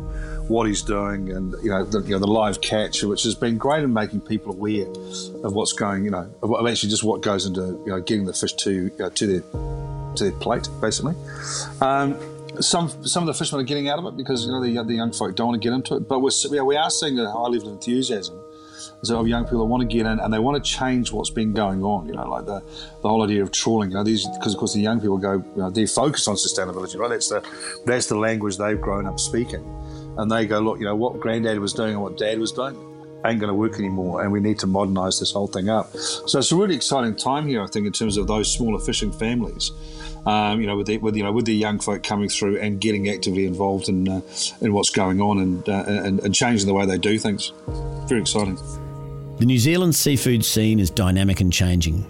what 0.47 0.67
he's 0.67 0.81
doing, 0.81 1.31
and 1.31 1.53
you 1.63 1.69
know 1.69 1.83
the, 1.83 2.01
you 2.01 2.11
know 2.11 2.19
the 2.19 2.27
live 2.27 2.61
catch, 2.61 3.03
which 3.03 3.23
has 3.23 3.35
been 3.35 3.57
great 3.57 3.83
in 3.83 3.93
making 3.93 4.21
people 4.21 4.51
aware 4.51 4.87
of 5.43 5.53
what's 5.53 5.73
going. 5.73 6.05
You 6.05 6.11
know, 6.11 6.33
of 6.41 6.67
actually 6.67 6.89
just 6.89 7.03
what 7.03 7.21
goes 7.21 7.45
into 7.45 7.61
you 7.85 7.91
know 7.91 8.01
getting 8.01 8.25
the 8.25 8.33
fish 8.33 8.53
to 8.53 8.71
you 8.71 8.89
to 8.89 9.27
their 9.27 9.41
to 10.15 10.23
their 10.23 10.39
plate, 10.39 10.67
basically. 10.81 11.15
Um, 11.81 12.17
some 12.61 12.89
some 13.05 13.23
of 13.23 13.27
the 13.27 13.33
fishermen 13.33 13.65
are 13.65 13.67
getting 13.67 13.89
out 13.89 13.99
of 13.99 14.05
it 14.05 14.17
because 14.17 14.45
you 14.45 14.51
know 14.51 14.61
the, 14.61 14.83
the 14.83 14.95
young 14.95 15.11
folk 15.11 15.35
don't 15.35 15.47
want 15.47 15.61
to 15.61 15.67
get 15.67 15.73
into 15.73 15.95
it. 15.95 16.07
But 16.07 16.19
we're 16.19 16.31
we 16.63 16.75
are 16.77 16.89
seeing 16.89 17.19
a 17.19 17.31
high 17.31 17.47
level 17.47 17.69
of 17.69 17.73
enthusiasm 17.73 18.39
so 19.01 19.15
of 19.15 19.21
oh, 19.21 19.25
young 19.25 19.43
people 19.43 19.59
that 19.59 19.65
want 19.65 19.81
to 19.81 19.87
get 19.87 20.05
in 20.05 20.19
and 20.19 20.33
they 20.33 20.39
want 20.39 20.63
to 20.63 20.69
change 20.69 21.11
what's 21.11 21.29
been 21.29 21.53
going 21.53 21.83
on. 21.83 22.07
You 22.07 22.13
know, 22.13 22.29
like 22.29 22.45
the, 22.45 22.59
the 23.01 23.09
whole 23.09 23.23
idea 23.23 23.41
of 23.41 23.51
trawling. 23.51 23.91
You 23.91 23.97
know, 23.97 24.03
these 24.03 24.27
because 24.37 24.53
of 24.53 24.59
course 24.59 24.73
the 24.73 24.81
young 24.81 24.99
people 24.99 25.17
go, 25.17 25.33
you 25.33 25.61
know, 25.61 25.69
they're 25.69 25.87
focused 25.87 26.27
on 26.27 26.35
sustainability. 26.35 26.97
Right, 26.97 27.09
that's 27.09 27.29
the 27.29 27.43
that's 27.85 28.07
the 28.07 28.17
language 28.17 28.57
they've 28.57 28.79
grown 28.79 29.05
up 29.05 29.19
speaking, 29.19 29.63
and 30.17 30.31
they 30.31 30.45
go, 30.45 30.59
look, 30.59 30.79
you 30.79 30.85
know, 30.85 30.95
what 30.95 31.19
granddad 31.19 31.59
was 31.59 31.73
doing 31.73 31.93
and 31.93 32.01
what 32.01 32.17
dad 32.17 32.39
was 32.39 32.51
doing 32.51 32.92
ain't 33.25 33.39
going 33.39 33.49
to 33.49 33.53
work 33.53 33.79
anymore, 33.79 34.21
and 34.21 34.31
we 34.31 34.39
need 34.39 34.59
to 34.59 34.67
modernise 34.67 35.19
this 35.19 35.31
whole 35.31 35.47
thing 35.47 35.69
up. 35.69 35.95
So 35.95 36.39
it's 36.39 36.51
a 36.51 36.55
really 36.55 36.75
exciting 36.75 37.15
time 37.15 37.47
here, 37.47 37.61
I 37.61 37.67
think, 37.67 37.85
in 37.85 37.93
terms 37.93 38.17
of 38.17 38.27
those 38.27 38.51
smaller 38.51 38.79
fishing 38.79 39.11
families 39.11 39.71
um, 40.25 40.61
you 40.61 40.67
know, 40.67 40.77
with 40.77 40.87
the, 40.87 40.97
with 40.97 41.15
you 41.15 41.23
know 41.23 41.31
with 41.31 41.45
the 41.45 41.55
young 41.55 41.79
folk 41.79 42.03
coming 42.03 42.29
through 42.29 42.57
and 42.59 42.79
getting 42.79 43.09
actively 43.09 43.45
involved 43.45 43.89
in 43.89 44.07
uh, 44.07 44.21
in 44.61 44.73
what's 44.73 44.89
going 44.89 45.21
on 45.21 45.39
and, 45.39 45.67
uh, 45.67 45.83
and 45.87 46.19
and 46.21 46.33
changing 46.35 46.67
the 46.67 46.73
way 46.73 46.85
they 46.85 46.97
do 46.97 47.17
things. 47.19 47.51
Very 48.07 48.21
exciting. 48.21 48.57
The 49.37 49.45
New 49.45 49.57
Zealand 49.57 49.95
seafood 49.95 50.45
scene 50.45 50.79
is 50.79 50.89
dynamic 50.89 51.41
and 51.41 51.51
changing. 51.51 52.05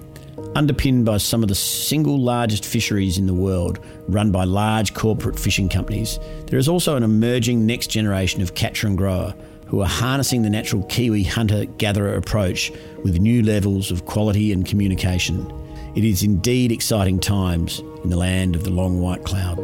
Underpinned 0.56 1.04
by 1.04 1.17
some 1.17 1.41
of 1.41 1.49
the 1.49 1.56
single 1.56 2.19
largest 2.19 2.63
fisheries 2.63 3.17
in 3.17 3.26
the 3.26 3.34
world, 3.34 3.80
run 4.08 4.32
by 4.32 4.43
large 4.43 4.93
corporate 4.93 5.39
fishing 5.39 5.67
companies, 5.67 6.19
there 6.45 6.60
is 6.60 6.67
also 6.67 6.95
an 6.95 7.02
emerging 7.02 7.65
next 7.65 7.88
generation 7.88 8.39
of 8.43 8.54
catcher 8.54 8.86
and 8.86 8.95
grower 8.95 9.34
who 9.73 9.81
are 9.81 9.88
harnessing 9.88 10.43
the 10.43 10.51
natural 10.51 10.83
Kiwi 10.83 11.23
hunter 11.23 11.65
gatherer 11.65 12.13
approach 12.13 12.71
with 13.03 13.17
new 13.17 13.41
levels 13.41 13.89
of 13.89 14.05
quality 14.05 14.53
and 14.53 14.67
communication. 14.67 15.51
It 15.95 16.03
is 16.03 16.21
indeed 16.21 16.71
exciting 16.71 17.19
times 17.19 17.79
in 18.03 18.12
the 18.12 18.15
land 18.15 18.55
of 18.55 18.65
the 18.65 18.69
long 18.69 19.01
white 19.01 19.23
cloud. 19.23 19.57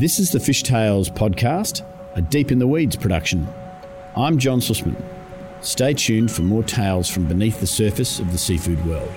This 0.00 0.18
is 0.18 0.32
the 0.32 0.40
Fish 0.40 0.64
Tales 0.64 1.08
podcast, 1.10 1.86
a 2.16 2.22
Deep 2.22 2.50
in 2.50 2.58
the 2.58 2.66
Weeds 2.66 2.96
production. 2.96 3.46
I'm 4.16 4.36
John 4.36 4.58
Sussman. 4.58 5.00
Stay 5.60 5.94
tuned 5.94 6.32
for 6.32 6.42
more 6.42 6.64
tales 6.64 7.08
from 7.08 7.28
beneath 7.28 7.60
the 7.60 7.68
surface 7.68 8.18
of 8.18 8.32
the 8.32 8.38
seafood 8.38 8.84
world. 8.84 9.12